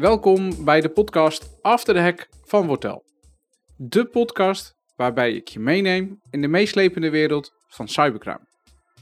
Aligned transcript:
Welkom 0.00 0.64
bij 0.64 0.80
de 0.80 0.88
podcast 0.88 1.50
After 1.62 1.94
the 1.94 2.00
Hack 2.00 2.28
van 2.44 2.66
Wortel. 2.66 3.04
De 3.76 4.04
podcast 4.04 4.74
waarbij 4.96 5.32
ik 5.32 5.48
je 5.48 5.58
meeneem 5.58 6.20
in 6.30 6.40
de 6.40 6.48
meeslepende 6.48 7.10
wereld 7.10 7.52
van 7.68 7.88
cybercrime. 7.88 8.46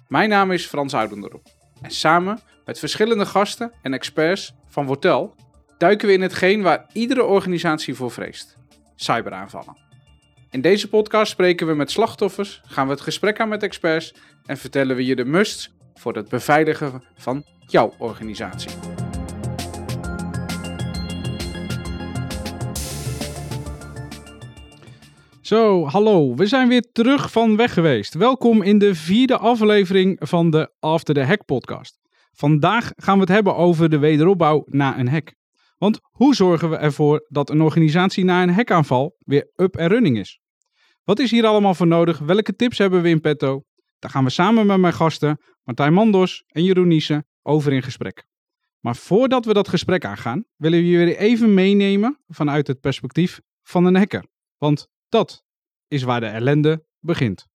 Mijn 0.08 0.28
naam 0.28 0.50
is 0.50 0.66
Frans 0.66 0.94
Oudendorp 0.94 1.42
en 1.82 1.90
samen 1.90 2.40
met 2.64 2.78
verschillende 2.78 3.26
gasten 3.26 3.72
en 3.82 3.92
experts 3.92 4.54
van 4.68 4.86
Wortel 4.86 5.34
duiken 5.76 6.08
we 6.08 6.14
in 6.14 6.22
hetgeen 6.22 6.62
waar 6.62 6.86
iedere 6.92 7.24
organisatie 7.24 7.94
voor 7.94 8.10
vreest: 8.10 8.56
cyberaanvallen. 8.94 9.76
In 10.50 10.60
deze 10.60 10.88
podcast 10.88 11.32
spreken 11.32 11.66
we 11.66 11.74
met 11.74 11.90
slachtoffers, 11.90 12.60
gaan 12.64 12.86
we 12.86 12.92
het 12.92 13.00
gesprek 13.00 13.40
aan 13.40 13.48
met 13.48 13.62
experts 13.62 14.14
en 14.46 14.56
vertellen 14.56 14.96
we 14.96 15.04
je 15.04 15.16
de 15.16 15.24
musts 15.24 15.70
voor 15.94 16.14
het 16.14 16.28
beveiligen 16.28 17.02
van 17.14 17.44
jouw 17.66 17.94
organisatie. 17.98 18.70
Zo, 25.48 25.86
hallo. 25.86 26.34
We 26.34 26.46
zijn 26.46 26.68
weer 26.68 26.92
terug 26.92 27.30
van 27.30 27.56
weg 27.56 27.72
geweest. 27.72 28.14
Welkom 28.14 28.62
in 28.62 28.78
de 28.78 28.94
vierde 28.94 29.38
aflevering 29.38 30.16
van 30.20 30.50
de 30.50 30.72
After 30.78 31.14
the 31.14 31.22
Hack 31.22 31.44
podcast. 31.44 31.98
Vandaag 32.32 32.92
gaan 32.96 33.14
we 33.14 33.20
het 33.20 33.28
hebben 33.28 33.56
over 33.56 33.88
de 33.90 33.98
wederopbouw 33.98 34.64
na 34.66 34.98
een 34.98 35.08
hack. 35.08 35.34
Want 35.78 36.00
hoe 36.02 36.34
zorgen 36.34 36.70
we 36.70 36.76
ervoor 36.76 37.26
dat 37.28 37.50
een 37.50 37.60
organisatie 37.60 38.24
na 38.24 38.42
een 38.42 38.52
hackaanval 38.52 39.16
weer 39.18 39.50
up 39.56 39.76
en 39.76 39.88
running 39.88 40.18
is? 40.18 40.40
Wat 41.04 41.18
is 41.18 41.30
hier 41.30 41.46
allemaal 41.46 41.74
voor 41.74 41.86
nodig? 41.86 42.18
Welke 42.18 42.56
tips 42.56 42.78
hebben 42.78 43.02
we 43.02 43.08
in 43.08 43.20
petto? 43.20 43.62
Daar 43.98 44.10
gaan 44.10 44.24
we 44.24 44.30
samen 44.30 44.66
met 44.66 44.78
mijn 44.78 44.94
gasten 44.94 45.40
Martijn 45.62 45.92
Mandos 45.92 46.44
en 46.46 46.64
Jeroen 46.64 46.88
Niesen 46.88 47.26
over 47.42 47.72
in 47.72 47.82
gesprek. 47.82 48.26
Maar 48.80 48.96
voordat 48.96 49.44
we 49.44 49.52
dat 49.52 49.68
gesprek 49.68 50.04
aangaan, 50.04 50.44
willen 50.56 50.78
we 50.78 50.88
jullie 50.88 51.18
even 51.18 51.54
meenemen 51.54 52.18
vanuit 52.26 52.66
het 52.66 52.80
perspectief 52.80 53.40
van 53.62 53.84
een 53.84 53.96
hacker. 53.96 54.24
Want 54.58 54.88
dat 55.08 55.44
is 55.88 56.02
waar 56.02 56.20
de 56.20 56.26
ellende 56.26 56.84
begint. 57.00 57.46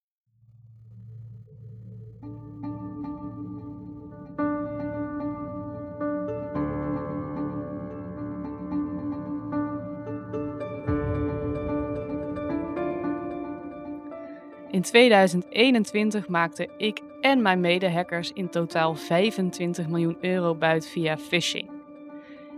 In 14.74 14.82
2021 14.82 16.28
maakte 16.28 16.70
ik 16.78 17.02
en 17.22 17.42
mijn 17.42 17.60
medehackers 17.60 18.32
in 18.32 18.50
totaal 18.50 18.96
25 18.96 19.88
miljoen 19.88 20.18
euro 20.22 20.56
buit 20.56 20.88
via 20.88 21.18
phishing. 21.18 21.70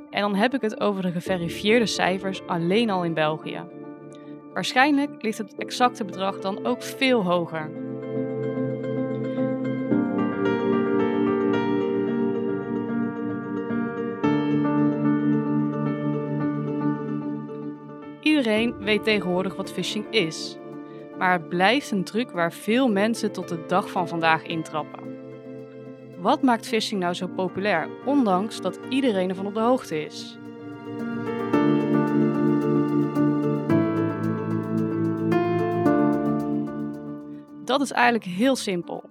En 0.09 0.21
dan 0.21 0.35
heb 0.35 0.53
ik 0.53 0.61
het 0.61 0.79
over 0.79 1.01
de 1.01 1.11
geverifieerde 1.11 1.85
cijfers 1.85 2.47
alleen 2.47 2.89
al 2.89 3.03
in 3.03 3.13
België. 3.13 3.74
Waarschijnlijk 4.55 5.21
ligt 5.21 5.37
het 5.37 5.55
exacte 5.55 6.05
bedrag 6.05 6.39
dan 6.39 6.65
ook 6.65 6.83
veel 6.83 7.23
hoger. 7.23 7.71
Iedereen 18.21 18.77
weet 18.77 19.03
tegenwoordig 19.03 19.55
wat 19.55 19.71
phishing 19.71 20.05
is. 20.09 20.57
Maar 21.17 21.31
het 21.31 21.49
blijft 21.49 21.91
een 21.91 22.03
truc 22.03 22.31
waar 22.31 22.53
veel 22.53 22.87
mensen 22.87 23.31
tot 23.31 23.47
de 23.47 23.65
dag 23.67 23.91
van 23.91 24.07
vandaag 24.07 24.43
intrappen. 24.43 25.17
Wat 26.17 26.41
maakt 26.41 26.67
phishing 26.67 27.01
nou 27.01 27.13
zo 27.13 27.27
populair, 27.27 27.89
ondanks 28.05 28.61
dat 28.61 28.79
iedereen 28.89 29.29
ervan 29.29 29.47
op 29.47 29.53
de 29.53 29.59
hoogte 29.59 30.05
is? 30.05 30.37
Dat 37.65 37.81
is 37.81 37.91
eigenlijk 37.91 38.25
heel 38.25 38.55
simpel. 38.55 39.03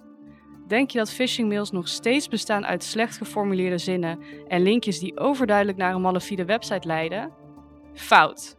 Denk 0.67 0.91
je 0.91 0.97
dat 0.97 1.11
phishingmails 1.11 1.71
nog 1.71 1.87
steeds 1.87 2.27
bestaan 2.27 2.65
uit 2.65 2.83
slecht 2.83 3.17
geformuleerde 3.17 3.77
zinnen 3.77 4.19
en 4.47 4.61
linkjes 4.61 4.99
die 4.99 5.19
overduidelijk 5.19 5.77
naar 5.77 5.93
een 5.93 6.01
malafide 6.01 6.45
website 6.45 6.87
leiden? 6.87 7.31
Fout. 7.93 8.55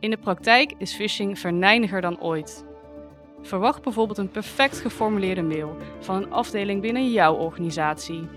In 0.00 0.10
de 0.10 0.16
praktijk 0.16 0.72
is 0.78 0.94
phishing 0.94 1.38
verneiniger 1.38 2.00
dan 2.00 2.20
ooit. 2.20 2.64
Verwacht 3.42 3.82
bijvoorbeeld 3.82 4.18
een 4.18 4.30
perfect 4.30 4.80
geformuleerde 4.80 5.42
mail 5.42 5.76
van 6.00 6.16
een 6.16 6.32
afdeling 6.32 6.80
binnen 6.80 7.10
jouw 7.10 7.34
organisatie. 7.34 8.28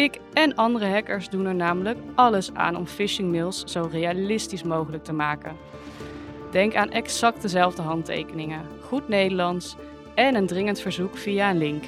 Ik 0.00 0.20
en 0.32 0.54
andere 0.54 0.86
hackers 0.86 1.28
doen 1.28 1.46
er 1.46 1.54
namelijk 1.54 1.98
alles 2.14 2.54
aan 2.54 2.76
om 2.76 2.86
phishingmails 2.86 3.64
zo 3.64 3.88
realistisch 3.92 4.62
mogelijk 4.62 5.04
te 5.04 5.12
maken. 5.12 5.56
Denk 6.50 6.74
aan 6.74 6.90
exact 6.90 7.42
dezelfde 7.42 7.82
handtekeningen, 7.82 8.66
goed 8.82 9.08
Nederlands 9.08 9.76
en 10.14 10.34
een 10.34 10.46
dringend 10.46 10.80
verzoek 10.80 11.16
via 11.16 11.50
een 11.50 11.58
link. 11.58 11.84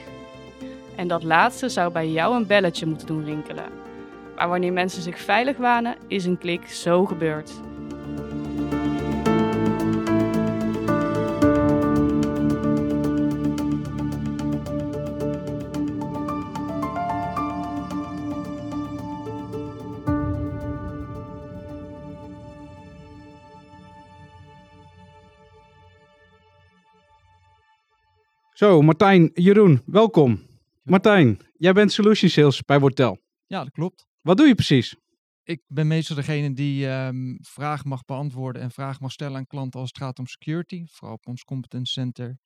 En 0.97 1.09
dat 1.09 1.23
laatste 1.23 1.69
zou 1.69 1.93
bij 1.93 2.09
jou 2.09 2.37
een 2.37 2.47
belletje 2.47 2.87
moeten 2.87 3.07
doen 3.07 3.25
rinkelen. 3.25 3.71
Maar 4.37 4.49
wanneer 4.49 4.73
mensen 4.73 5.03
zich 5.03 5.19
veilig 5.19 5.57
wanen, 5.57 5.97
is 6.07 6.25
een 6.25 6.39
klik 6.39 6.67
zo 6.67 7.07
gebeurd. 7.07 7.53
Zo, 28.63 28.83
Martijn, 28.83 29.31
Jeroen, 29.35 29.83
welkom. 29.87 30.41
Martijn, 30.83 31.39
jij 31.57 31.73
bent 31.73 31.93
Solution 31.93 32.31
Sales 32.31 32.63
bij 32.65 32.81
Wortel. 32.81 33.19
Ja, 33.47 33.65
dat 33.65 33.73
klopt. 33.73 34.07
Wat 34.21 34.37
doe 34.37 34.47
je 34.47 34.55
precies? 34.55 34.97
Ik 35.43 35.63
ben 35.67 35.87
meestal 35.87 36.17
degene 36.17 36.53
die 36.53 36.89
ehm, 36.89 37.37
vragen 37.41 37.89
mag 37.89 38.05
beantwoorden 38.05 38.63
en 38.63 38.71
vragen 38.71 39.03
mag 39.03 39.13
stellen 39.13 39.37
aan 39.37 39.47
klanten 39.47 39.81
als 39.81 39.89
het 39.89 39.99
gaat 39.99 40.19
om 40.19 40.27
security, 40.27 40.85
vooral 40.87 41.15
op 41.15 41.27
ons 41.27 41.45
competence 41.45 41.93
center. 41.93 42.39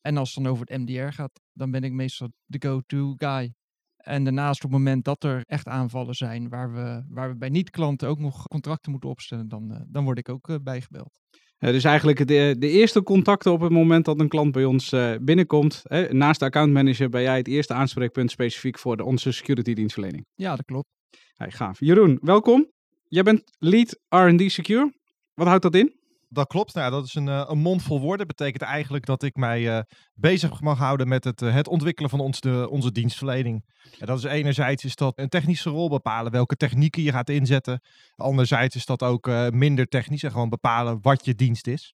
En 0.00 0.16
als 0.16 0.34
het 0.34 0.44
dan 0.44 0.52
over 0.52 0.66
het 0.66 0.78
MDR 0.78 1.12
gaat, 1.12 1.40
dan 1.52 1.70
ben 1.70 1.84
ik 1.84 1.92
meestal 1.92 2.28
de 2.44 2.68
go-to 2.68 3.14
guy. 3.16 3.54
En 3.96 4.24
daarnaast 4.24 4.64
op 4.64 4.70
het 4.70 4.78
moment 4.78 5.04
dat 5.04 5.24
er 5.24 5.42
echt 5.46 5.68
aanvallen 5.68 6.14
zijn 6.14 6.48
waar 6.48 6.72
we, 6.72 7.04
waar 7.08 7.28
we 7.28 7.36
bij 7.36 7.48
niet-klanten 7.48 8.08
ook 8.08 8.18
nog 8.18 8.46
contracten 8.48 8.90
moeten 8.90 9.10
opstellen, 9.10 9.48
dan, 9.48 9.72
eh, 9.72 9.80
dan 9.86 10.04
word 10.04 10.18
ik 10.18 10.28
ook 10.28 10.48
eh, 10.48 10.56
bijgebeld. 10.62 11.18
Uh, 11.64 11.70
dus 11.70 11.84
eigenlijk 11.84 12.26
de, 12.26 12.56
de 12.58 12.68
eerste 12.68 13.02
contacten 13.02 13.52
op 13.52 13.60
het 13.60 13.72
moment 13.72 14.04
dat 14.04 14.20
een 14.20 14.28
klant 14.28 14.52
bij 14.52 14.64
ons 14.64 14.92
uh, 14.92 15.14
binnenkomt. 15.20 15.82
Hè, 15.84 16.12
naast 16.12 16.40
de 16.40 16.46
accountmanager 16.46 17.08
ben 17.08 17.22
jij 17.22 17.36
het 17.36 17.48
eerste 17.48 17.74
aanspreekpunt 17.74 18.30
specifiek 18.30 18.78
voor 18.78 18.96
de, 18.96 19.04
onze 19.04 19.32
security 19.32 19.72
dienstverlening. 19.72 20.26
Ja, 20.34 20.56
dat 20.56 20.64
klopt. 20.64 20.86
Hey, 21.34 21.50
gaaf. 21.50 21.80
Jeroen, 21.80 22.18
welkom. 22.22 22.70
Jij 23.08 23.22
bent 23.22 23.42
lead 23.58 23.98
R&D 24.08 24.50
Secure. 24.50 24.92
Wat 25.34 25.46
houdt 25.46 25.62
dat 25.62 25.74
in? 25.74 26.03
Dat 26.34 26.46
klopt. 26.46 26.74
Nou, 26.74 26.90
dat 26.90 27.04
is 27.04 27.14
een, 27.14 27.26
een 27.26 27.58
mond 27.58 27.82
vol 27.82 28.00
woorden. 28.00 28.26
Betekent 28.26 28.62
eigenlijk 28.62 29.06
dat 29.06 29.22
ik 29.22 29.36
mij 29.36 29.60
uh, 29.60 29.80
bezig 30.14 30.60
mag 30.60 30.78
houden 30.78 31.08
met 31.08 31.24
het, 31.24 31.42
uh, 31.42 31.54
het 31.54 31.68
ontwikkelen 31.68 32.10
van 32.10 32.20
ons, 32.20 32.40
de, 32.40 32.66
onze 32.70 32.92
dienstverlening. 32.92 33.64
En 33.98 34.06
dat 34.06 34.18
is 34.18 34.24
enerzijds 34.24 34.84
is 34.84 34.96
dat 34.96 35.18
een 35.18 35.28
technische 35.28 35.70
rol 35.70 35.88
bepalen 35.88 36.32
welke 36.32 36.56
technieken 36.56 37.02
je 37.02 37.10
gaat 37.10 37.28
inzetten. 37.28 37.80
Anderzijds 38.16 38.76
is 38.76 38.86
dat 38.86 39.02
ook 39.02 39.26
uh, 39.26 39.48
minder 39.48 39.86
technisch 39.86 40.22
en 40.22 40.30
gewoon 40.30 40.48
bepalen 40.48 40.98
wat 41.02 41.24
je 41.24 41.34
dienst 41.34 41.66
is. 41.66 41.94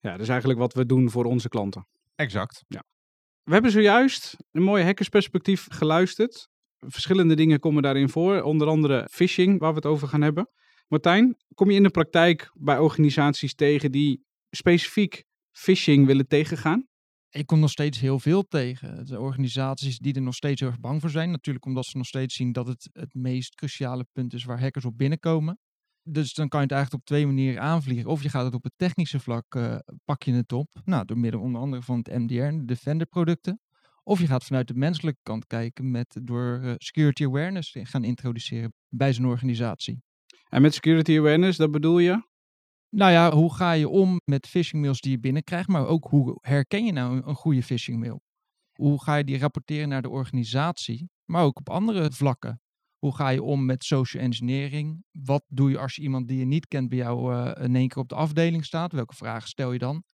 Ja, 0.00 0.10
dat 0.10 0.20
is 0.20 0.28
eigenlijk 0.28 0.60
wat 0.60 0.74
we 0.74 0.86
doen 0.86 1.10
voor 1.10 1.24
onze 1.24 1.48
klanten. 1.48 1.86
Exact. 2.14 2.64
Ja. 2.68 2.82
We 3.42 3.52
hebben 3.52 3.70
zojuist 3.70 4.36
een 4.52 4.62
mooie 4.62 4.84
hackersperspectief 4.84 5.66
geluisterd. 5.68 6.48
Verschillende 6.78 7.36
dingen 7.36 7.60
komen 7.60 7.82
daarin 7.82 8.08
voor, 8.08 8.42
onder 8.42 8.68
andere 8.68 9.08
phishing, 9.10 9.58
waar 9.58 9.70
we 9.70 9.76
het 9.76 9.86
over 9.86 10.08
gaan 10.08 10.22
hebben. 10.22 10.50
Martijn, 10.88 11.36
kom 11.54 11.70
je 11.70 11.76
in 11.76 11.82
de 11.82 11.90
praktijk 11.90 12.50
bij 12.54 12.78
organisaties 12.78 13.54
tegen 13.54 13.92
die 13.92 14.24
specifiek 14.50 15.24
phishing 15.52 16.06
willen 16.06 16.28
tegengaan? 16.28 16.86
Ik 17.30 17.46
kom 17.46 17.60
nog 17.60 17.70
steeds 17.70 18.00
heel 18.00 18.18
veel 18.18 18.42
tegen. 18.42 19.06
De 19.06 19.20
organisaties 19.20 19.98
die 19.98 20.14
er 20.14 20.22
nog 20.22 20.34
steeds 20.34 20.60
heel 20.60 20.70
erg 20.70 20.80
bang 20.80 21.00
voor 21.00 21.10
zijn. 21.10 21.30
Natuurlijk 21.30 21.64
omdat 21.64 21.86
ze 21.86 21.96
nog 21.96 22.06
steeds 22.06 22.34
zien 22.34 22.52
dat 22.52 22.66
het 22.66 22.88
het 22.92 23.14
meest 23.14 23.54
cruciale 23.54 24.06
punt 24.12 24.34
is 24.34 24.44
waar 24.44 24.60
hackers 24.60 24.84
op 24.84 24.98
binnenkomen. 24.98 25.58
Dus 26.02 26.34
dan 26.34 26.48
kan 26.48 26.60
je 26.60 26.66
het 26.66 26.74
eigenlijk 26.74 27.02
op 27.02 27.08
twee 27.08 27.26
manieren 27.26 27.62
aanvliegen. 27.62 28.10
Of 28.10 28.22
je 28.22 28.28
gaat 28.28 28.44
het 28.44 28.54
op 28.54 28.64
het 28.64 28.72
technische 28.76 29.20
vlak, 29.20 29.54
uh, 29.54 29.78
pak 30.04 30.22
je 30.22 30.32
het 30.32 30.52
op. 30.52 30.70
Nou, 30.84 31.04
door 31.04 31.18
middel 31.18 31.40
onder 31.40 31.60
andere 31.60 31.82
van 31.82 31.98
het 31.98 32.18
MDR, 32.18 32.34
de 32.34 32.64
Defender 32.64 33.06
producten. 33.06 33.60
Of 34.02 34.20
je 34.20 34.26
gaat 34.26 34.44
vanuit 34.44 34.68
de 34.68 34.74
menselijke 34.74 35.20
kant 35.22 35.46
kijken 35.46 35.90
met 35.90 36.18
door 36.22 36.60
uh, 36.62 36.74
security 36.76 37.24
awareness 37.24 37.76
gaan 37.82 38.04
introduceren 38.04 38.72
bij 38.88 39.12
zijn 39.12 39.26
organisatie. 39.26 40.02
En 40.48 40.62
met 40.62 40.74
security 40.74 41.18
awareness, 41.18 41.58
dat 41.58 41.70
bedoel 41.70 41.98
je? 41.98 42.26
Nou 42.90 43.12
ja, 43.12 43.32
hoe 43.32 43.54
ga 43.54 43.72
je 43.72 43.88
om 43.88 44.20
met 44.24 44.46
phishing 44.46 44.82
mails 44.82 45.00
die 45.00 45.10
je 45.10 45.18
binnenkrijgt, 45.18 45.68
maar 45.68 45.86
ook 45.86 46.06
hoe 46.10 46.38
herken 46.40 46.84
je 46.84 46.92
nou 46.92 47.22
een 47.24 47.34
goede 47.34 47.62
phishing 47.62 47.98
mail? 47.98 48.22
Hoe 48.72 49.02
ga 49.02 49.16
je 49.16 49.24
die 49.24 49.38
rapporteren 49.38 49.88
naar 49.88 50.02
de 50.02 50.08
organisatie, 50.08 51.10
maar 51.24 51.42
ook 51.44 51.58
op 51.58 51.68
andere 51.68 52.12
vlakken? 52.12 52.60
Hoe 52.98 53.14
ga 53.14 53.28
je 53.28 53.42
om 53.42 53.64
met 53.64 53.84
social 53.84 54.22
engineering? 54.22 55.04
Wat 55.12 55.44
doe 55.48 55.70
je 55.70 55.78
als 55.78 55.98
iemand 55.98 56.28
die 56.28 56.38
je 56.38 56.44
niet 56.44 56.66
kent 56.66 56.88
bij 56.88 56.98
jou 56.98 57.34
uh, 57.34 57.64
in 57.64 57.76
één 57.76 57.88
keer 57.88 58.02
op 58.02 58.08
de 58.08 58.14
afdeling 58.14 58.64
staat? 58.64 58.92
Welke 58.92 59.14
vragen 59.14 59.48
stel 59.48 59.72
je 59.72 59.78
dan? 59.78 60.04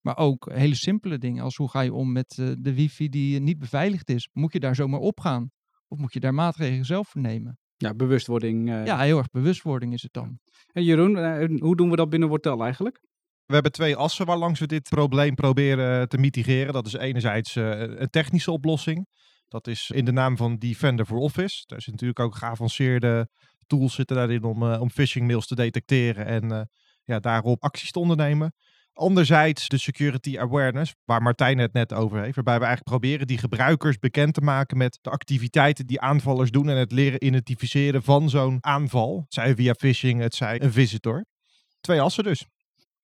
Maar 0.00 0.16
ook 0.16 0.52
hele 0.52 0.74
simpele 0.74 1.18
dingen 1.18 1.44
als 1.44 1.56
hoe 1.56 1.70
ga 1.70 1.80
je 1.80 1.92
om 1.92 2.12
met 2.12 2.36
uh, 2.40 2.52
de 2.58 2.74
wifi 2.74 3.08
die 3.08 3.40
niet 3.40 3.58
beveiligd 3.58 4.10
is? 4.10 4.28
Moet 4.32 4.52
je 4.52 4.60
daar 4.60 4.74
zomaar 4.74 5.00
op 5.00 5.20
gaan? 5.20 5.50
Of 5.88 5.98
moet 5.98 6.12
je 6.12 6.20
daar 6.20 6.34
maatregelen 6.34 6.84
zelf 6.84 7.08
voor 7.08 7.20
nemen? 7.20 7.58
Ja, 7.76 7.94
bewustwording. 7.94 8.68
Uh... 8.68 8.86
Ja, 8.86 9.00
heel 9.00 9.18
erg 9.18 9.30
bewustwording 9.30 9.92
is 9.92 10.02
het 10.02 10.12
dan. 10.12 10.38
En 10.72 10.84
Jeroen, 10.84 11.60
hoe 11.60 11.76
doen 11.76 11.90
we 11.90 11.96
dat 11.96 12.10
binnen 12.10 12.28
Wortel 12.28 12.62
eigenlijk? 12.62 13.00
We 13.46 13.54
hebben 13.54 13.72
twee 13.72 13.96
assen 13.96 14.26
waarlangs 14.26 14.60
we 14.60 14.66
dit 14.66 14.88
probleem 14.88 15.34
proberen 15.34 16.08
te 16.08 16.18
mitigeren. 16.18 16.72
Dat 16.72 16.86
is 16.86 16.92
enerzijds 16.92 17.54
een 17.54 18.10
technische 18.10 18.50
oplossing. 18.50 19.06
Dat 19.48 19.66
is 19.66 19.90
in 19.94 20.04
de 20.04 20.12
naam 20.12 20.36
van 20.36 20.56
Defender 20.56 21.06
for 21.06 21.18
Office. 21.18 21.62
Daar 21.66 21.80
zitten 21.82 21.92
natuurlijk 21.92 22.20
ook 22.20 22.36
geavanceerde 22.36 23.28
tools 23.66 23.94
zitten 23.94 24.16
daarin 24.16 24.44
om, 24.44 24.62
uh, 24.62 24.80
om 24.80 24.90
phishing 24.90 25.26
mails 25.26 25.46
te 25.46 25.54
detecteren 25.54 26.26
en 26.26 26.52
uh, 26.52 26.60
ja, 27.04 27.18
daarop 27.18 27.62
acties 27.62 27.90
te 27.90 27.98
ondernemen. 27.98 28.54
Anderzijds 28.94 29.68
de 29.68 29.78
security 29.78 30.38
awareness, 30.38 30.94
waar 31.04 31.22
Martijn 31.22 31.58
het 31.58 31.72
net 31.72 31.92
over 31.92 32.22
heeft. 32.22 32.34
Waarbij 32.34 32.58
we 32.58 32.64
eigenlijk 32.64 32.88
proberen 32.88 33.26
die 33.26 33.38
gebruikers 33.38 33.98
bekend 33.98 34.34
te 34.34 34.40
maken 34.40 34.76
met 34.76 34.98
de 35.00 35.10
activiteiten 35.10 35.86
die 35.86 36.00
aanvallers 36.00 36.50
doen. 36.50 36.68
En 36.68 36.76
het 36.76 36.92
leren 36.92 37.24
identificeren 37.24 38.02
van 38.02 38.30
zo'n 38.30 38.58
aanval. 38.60 39.24
Zij 39.28 39.54
via 39.54 39.74
phishing, 39.74 40.20
het 40.20 40.34
zij 40.34 40.62
een 40.62 40.72
visitor. 40.72 41.24
Twee 41.80 42.00
assen 42.00 42.24
dus. 42.24 42.46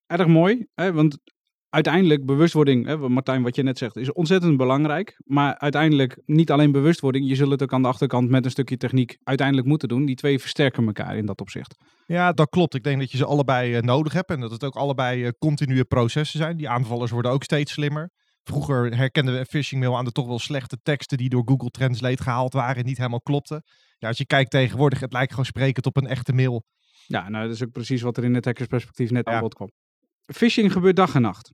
Erg 0.05 0.27
mooi, 0.27 0.67
hè? 0.73 0.93
want 0.93 1.17
uiteindelijk 1.71 2.25
bewustwording, 2.25 2.85
hè, 2.85 2.97
Martijn, 2.97 3.43
wat 3.43 3.55
je 3.55 3.63
net 3.63 3.77
zegt, 3.77 3.95
is 3.95 4.13
ontzettend 4.13 4.57
belangrijk. 4.57 5.21
Maar 5.25 5.57
uiteindelijk 5.57 6.21
niet 6.25 6.51
alleen 6.51 6.71
bewustwording, 6.71 7.27
je 7.27 7.35
zult 7.35 7.51
het 7.51 7.63
ook 7.63 7.73
aan 7.73 7.81
de 7.81 7.87
achterkant 7.87 8.29
met 8.29 8.45
een 8.45 8.51
stukje 8.51 8.77
techniek 8.77 9.17
uiteindelijk 9.23 9.67
moeten 9.67 9.87
doen. 9.87 10.05
Die 10.05 10.15
twee 10.15 10.39
versterken 10.39 10.85
elkaar 10.85 11.17
in 11.17 11.25
dat 11.25 11.41
opzicht. 11.41 11.75
Ja, 12.05 12.31
dat 12.31 12.49
klopt. 12.49 12.75
Ik 12.75 12.83
denk 12.83 12.99
dat 12.99 13.11
je 13.11 13.17
ze 13.17 13.25
allebei 13.25 13.75
uh, 13.75 13.81
nodig 13.81 14.13
hebt 14.13 14.29
en 14.29 14.39
dat 14.39 14.51
het 14.51 14.63
ook 14.63 14.75
allebei 14.75 15.23
uh, 15.23 15.29
continue 15.39 15.83
processen 15.83 16.39
zijn. 16.39 16.57
Die 16.57 16.69
aanvallers 16.69 17.11
worden 17.11 17.31
ook 17.31 17.43
steeds 17.43 17.71
slimmer. 17.71 18.11
Vroeger 18.43 18.95
herkenden 18.95 19.33
we 19.33 19.39
een 19.39 19.45
phishing 19.45 19.81
mail 19.81 19.97
aan 19.97 20.05
de 20.05 20.11
toch 20.11 20.27
wel 20.27 20.39
slechte 20.39 20.77
teksten 20.83 21.17
die 21.17 21.29
door 21.29 21.43
Google 21.45 21.69
Translate 21.69 22.23
gehaald 22.23 22.53
waren 22.53 22.75
en 22.75 22.85
niet 22.85 22.97
helemaal 22.97 23.21
klopten. 23.21 23.63
Ja, 23.97 24.07
als 24.07 24.17
je 24.17 24.25
kijkt 24.25 24.51
tegenwoordig, 24.51 24.99
het 24.99 25.13
lijkt 25.13 25.29
gewoon 25.29 25.45
sprekend 25.45 25.85
op 25.85 25.97
een 25.97 26.07
echte 26.07 26.33
mail. 26.33 26.63
Ja, 27.07 27.29
nou 27.29 27.45
dat 27.45 27.55
is 27.55 27.63
ook 27.63 27.71
precies 27.71 28.01
wat 28.01 28.17
er 28.17 28.23
in 28.23 28.35
het 28.35 28.45
hackersperspectief 28.45 29.11
net 29.11 29.27
ja. 29.27 29.33
aan 29.33 29.41
bod 29.41 29.53
kwam. 29.53 29.71
Phishing 30.25 30.71
gebeurt 30.71 30.95
dag 30.95 31.15
en 31.15 31.21
nacht. 31.21 31.51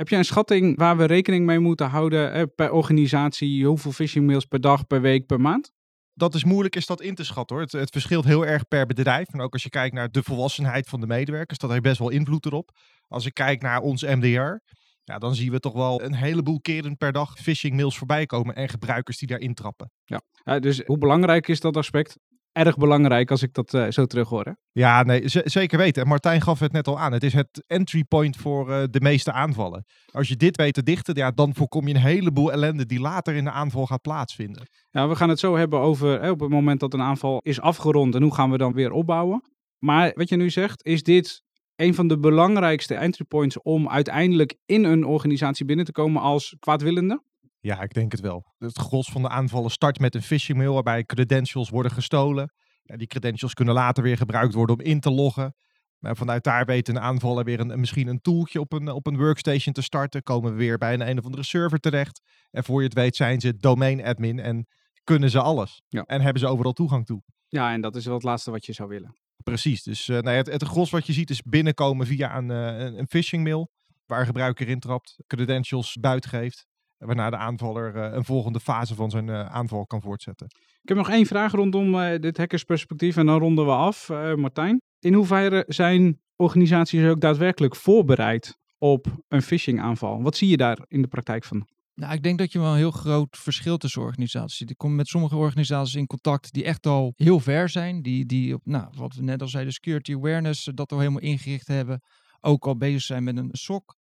Heb 0.00 0.08
jij 0.08 0.18
een 0.18 0.24
schatting 0.24 0.78
waar 0.78 0.96
we 0.96 1.04
rekening 1.04 1.46
mee 1.46 1.58
moeten 1.58 1.88
houden 1.88 2.32
eh, 2.32 2.42
per 2.54 2.72
organisatie? 2.72 3.66
Hoeveel 3.66 3.92
phishing 3.92 4.26
mails 4.26 4.44
per 4.44 4.60
dag, 4.60 4.86
per 4.86 5.00
week, 5.00 5.26
per 5.26 5.40
maand? 5.40 5.72
Dat 6.14 6.34
is 6.34 6.44
moeilijk 6.44 6.76
is 6.76 6.86
dat 6.86 7.00
in 7.00 7.14
te 7.14 7.24
schatten 7.24 7.56
hoor. 7.56 7.64
Het, 7.64 7.72
het, 7.72 7.90
verschilt 7.90 8.24
heel 8.24 8.46
erg 8.46 8.68
per 8.68 8.86
bedrijf. 8.86 9.28
En 9.28 9.40
ook 9.40 9.52
als 9.52 9.62
je 9.62 9.68
kijkt 9.68 9.94
naar 9.94 10.10
de 10.10 10.22
volwassenheid 10.22 10.88
van 10.88 11.00
de 11.00 11.06
medewerkers, 11.06 11.58
dat 11.58 11.70
heeft 11.70 11.82
best 11.82 11.98
wel 11.98 12.08
invloed 12.08 12.46
erop. 12.46 12.70
Als 13.08 13.26
ik 13.26 13.34
kijk 13.34 13.62
naar 13.62 13.80
ons 13.80 14.02
MDR, 14.02 14.58
ja, 15.04 15.18
dan 15.18 15.34
zien 15.34 15.50
we 15.50 15.60
toch 15.60 15.74
wel 15.74 16.02
een 16.02 16.14
heleboel 16.14 16.60
keren 16.60 16.96
per 16.96 17.12
dag 17.12 17.38
phishing 17.38 17.76
mails 17.76 17.98
voorbij 17.98 18.26
komen 18.26 18.54
en 18.54 18.68
gebruikers 18.68 19.18
die 19.18 19.28
daarin 19.28 19.54
trappen. 19.54 19.92
Ja, 20.04 20.20
ja 20.44 20.58
dus 20.58 20.82
hoe 20.84 20.98
belangrijk 20.98 21.48
is 21.48 21.60
dat 21.60 21.76
aspect? 21.76 22.18
Erg 22.52 22.76
belangrijk 22.76 23.30
als 23.30 23.42
ik 23.42 23.54
dat 23.54 23.74
uh, 23.74 23.90
zo 23.90 24.06
terug 24.06 24.28
hoor. 24.28 24.44
Hè? 24.44 24.52
Ja, 24.72 25.02
nee, 25.02 25.22
zeker 25.44 25.78
weten. 25.78 26.02
En 26.02 26.08
Martijn 26.08 26.40
gaf 26.40 26.58
het 26.58 26.72
net 26.72 26.86
al 26.86 26.98
aan. 26.98 27.12
Het 27.12 27.22
is 27.22 27.32
het 27.32 27.64
entry 27.66 28.04
point 28.04 28.36
voor 28.36 28.70
uh, 28.70 28.82
de 28.90 29.00
meeste 29.00 29.32
aanvallen. 29.32 29.84
Als 30.10 30.28
je 30.28 30.36
dit 30.36 30.56
weet 30.56 30.74
te 30.74 30.82
dichten, 30.82 31.14
ja, 31.14 31.30
dan 31.30 31.54
voorkom 31.54 31.88
je 31.88 31.94
een 31.94 32.00
heleboel 32.00 32.52
ellende 32.52 32.86
die 32.86 33.00
later 33.00 33.34
in 33.34 33.44
de 33.44 33.50
aanval 33.50 33.86
gaat 33.86 34.02
plaatsvinden. 34.02 34.68
Ja, 34.90 35.08
we 35.08 35.16
gaan 35.16 35.28
het 35.28 35.38
zo 35.38 35.56
hebben 35.56 35.78
over 35.78 36.22
hè, 36.22 36.30
op 36.30 36.40
het 36.40 36.50
moment 36.50 36.80
dat 36.80 36.94
een 36.94 37.02
aanval 37.02 37.40
is 37.42 37.60
afgerond 37.60 38.14
en 38.14 38.22
hoe 38.22 38.34
gaan 38.34 38.50
we 38.50 38.58
dan 38.58 38.72
weer 38.72 38.92
opbouwen. 38.92 39.42
Maar 39.78 40.12
wat 40.14 40.28
je 40.28 40.36
nu 40.36 40.50
zegt, 40.50 40.84
is 40.84 41.02
dit 41.02 41.42
een 41.76 41.94
van 41.94 42.08
de 42.08 42.18
belangrijkste 42.18 42.94
entry 42.94 43.24
points 43.24 43.62
om 43.62 43.88
uiteindelijk 43.88 44.56
in 44.66 44.84
een 44.84 45.04
organisatie 45.04 45.64
binnen 45.64 45.84
te 45.84 45.92
komen 45.92 46.22
als 46.22 46.56
kwaadwillende? 46.58 47.22
Ja, 47.60 47.80
ik 47.80 47.92
denk 47.92 48.12
het 48.12 48.20
wel. 48.20 48.54
Het 48.58 48.78
gros 48.78 49.10
van 49.10 49.22
de 49.22 49.28
aanvallen 49.28 49.70
start 49.70 49.98
met 49.98 50.14
een 50.14 50.22
phishing 50.22 50.58
mail 50.58 50.74
waarbij 50.74 51.04
credentials 51.04 51.70
worden 51.70 51.92
gestolen. 51.92 52.52
Ja, 52.82 52.96
die 52.96 53.06
credentials 53.06 53.54
kunnen 53.54 53.74
later 53.74 54.02
weer 54.02 54.16
gebruikt 54.16 54.54
worden 54.54 54.78
om 54.78 54.84
in 54.84 55.00
te 55.00 55.10
loggen. 55.10 55.54
Maar 55.98 56.16
vanuit 56.16 56.44
daar 56.44 56.64
weet 56.66 56.88
een 56.88 57.00
aanvaller 57.00 57.44
weer 57.44 57.60
een, 57.60 57.80
misschien 57.80 58.08
een 58.08 58.20
tooltje 58.20 58.60
op 58.60 58.72
een, 58.72 58.88
op 58.88 59.06
een 59.06 59.16
workstation 59.16 59.74
te 59.74 59.82
starten. 59.82 60.22
Komen 60.22 60.50
we 60.50 60.56
weer 60.56 60.78
bij 60.78 60.94
een, 60.94 61.08
een 61.08 61.18
of 61.18 61.24
andere 61.24 61.42
server 61.42 61.78
terecht. 61.78 62.20
En 62.50 62.64
voor 62.64 62.80
je 62.80 62.86
het 62.86 62.94
weet 62.94 63.16
zijn 63.16 63.40
ze 63.40 63.56
domain 63.56 64.04
admin 64.04 64.38
en 64.38 64.66
kunnen 65.04 65.30
ze 65.30 65.40
alles. 65.40 65.82
Ja. 65.88 66.02
En 66.02 66.20
hebben 66.20 66.40
ze 66.40 66.46
overal 66.46 66.72
toegang 66.72 67.06
toe. 67.06 67.22
Ja, 67.48 67.72
en 67.72 67.80
dat 67.80 67.96
is 67.96 68.04
wel 68.04 68.14
het 68.14 68.22
laatste 68.22 68.50
wat 68.50 68.66
je 68.66 68.72
zou 68.72 68.88
willen. 68.88 69.16
Precies. 69.42 69.82
Dus 69.82 70.08
uh, 70.08 70.16
nou 70.16 70.30
ja, 70.30 70.36
het, 70.36 70.46
het 70.46 70.62
gros 70.62 70.90
wat 70.90 71.06
je 71.06 71.12
ziet 71.12 71.30
is 71.30 71.42
binnenkomen 71.42 72.06
via 72.06 72.36
een, 72.36 72.50
uh, 72.50 72.98
een, 72.98 73.06
phishing 73.08 73.42
mail. 73.42 73.70
Waar 74.06 74.20
een 74.20 74.26
gebruiker 74.26 74.68
intrapt, 74.68 75.16
credentials 75.26 75.96
buiten 76.00 76.30
geeft. 76.30 76.66
Waarna 77.06 77.30
de 77.30 77.36
aanvaller 77.36 77.96
uh, 77.96 78.16
een 78.16 78.24
volgende 78.24 78.60
fase 78.60 78.94
van 78.94 79.10
zijn 79.10 79.26
uh, 79.26 79.46
aanval 79.46 79.86
kan 79.86 80.00
voortzetten. 80.00 80.46
Ik 80.82 80.88
heb 80.88 80.96
nog 80.96 81.10
één 81.10 81.26
vraag 81.26 81.52
rondom 81.52 81.94
uh, 81.94 82.18
dit 82.18 82.36
hackersperspectief 82.36 83.16
en 83.16 83.26
dan 83.26 83.38
ronden 83.38 83.64
we 83.64 83.72
af. 83.72 84.08
Martijn, 84.36 84.82
in 84.98 85.14
hoeverre 85.14 85.64
zijn 85.66 86.20
organisaties 86.36 87.04
ook 87.04 87.20
daadwerkelijk 87.20 87.76
voorbereid 87.76 88.58
op 88.78 89.06
een 89.28 89.42
phishing 89.42 89.80
aanval? 89.80 90.22
Wat 90.22 90.36
zie 90.36 90.48
je 90.48 90.56
daar 90.56 90.78
in 90.88 91.02
de 91.02 91.08
praktijk 91.08 91.44
van? 91.44 91.66
Nou, 91.94 92.12
ik 92.12 92.22
denk 92.22 92.38
dat 92.38 92.52
je 92.52 92.58
wel 92.58 92.70
een 92.70 92.76
heel 92.76 92.90
groot 92.90 93.38
verschil 93.38 93.76
tussen 93.76 94.02
organisaties 94.02 94.56
ziet. 94.56 94.70
Ik 94.70 94.78
kom 94.78 94.94
met 94.94 95.08
sommige 95.08 95.36
organisaties 95.36 95.94
in 95.94 96.06
contact 96.06 96.52
die 96.52 96.64
echt 96.64 96.86
al 96.86 97.12
heel 97.16 97.40
ver 97.40 97.68
zijn. 97.68 98.02
Die, 98.02 98.26
die 98.26 98.54
op, 98.54 98.60
nou, 98.64 98.88
wat 98.96 99.14
we 99.14 99.22
net 99.22 99.42
al 99.42 99.48
zeiden, 99.48 99.72
security 99.72 100.14
awareness, 100.14 100.70
dat 100.74 100.92
al 100.92 100.98
helemaal 100.98 101.20
ingericht 101.20 101.68
hebben. 101.68 102.02
Ook 102.40 102.66
al 102.66 102.76
bezig 102.76 103.02
zijn 103.02 103.24
met 103.24 103.36
een 103.36 103.48
SOC. 103.52 103.96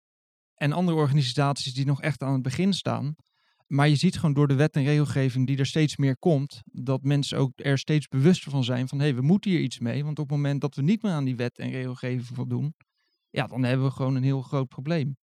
En 0.60 0.72
andere 0.72 0.98
organisaties 0.98 1.74
die 1.74 1.86
nog 1.86 2.02
echt 2.02 2.24
aan 2.24 2.34
het 2.34 2.42
begin 2.42 2.74
staan. 2.74 3.16
Maar 3.68 3.88
je 3.88 3.96
ziet 3.96 4.16
gewoon 4.16 4.34
door 4.34 4.48
de 4.48 4.56
wet 4.56 4.76
en 4.76 4.84
regelgeving 4.84 5.48
die 5.48 5.58
er 5.58 5.66
steeds 5.66 5.98
meer 5.98 6.18
komt, 6.18 6.62
dat 6.64 7.04
mensen 7.04 7.38
ook 7.38 7.52
er 7.56 7.78
steeds 7.78 8.08
bewuster 8.08 8.52
van 8.52 8.64
zijn 8.64 8.88
van 8.88 8.98
hé, 8.98 9.04
hey, 9.04 9.16
we 9.16 9.22
moeten 9.22 9.52
hier 9.52 9.60
iets 9.60 9.80
mee. 9.80 10.04
Want 10.04 10.20
op 10.20 10.30
het 10.30 10.38
moment 10.38 10.62
dat 10.62 10.76
we 10.76 10.82
niet 10.82 11.02
meer 11.02 11.12
aan 11.12 11.26
die 11.26 11.36
wet 11.36 11.58
en 11.58 11.70
regelgeving 11.70 12.26
voldoen, 12.26 12.74
ja, 13.30 13.48
dan 13.48 13.64
hebben 13.64 13.86
we 13.86 13.92
gewoon 13.92 14.16
een 14.16 14.24
heel 14.24 14.42
groot 14.42 14.68
probleem. 14.68 15.18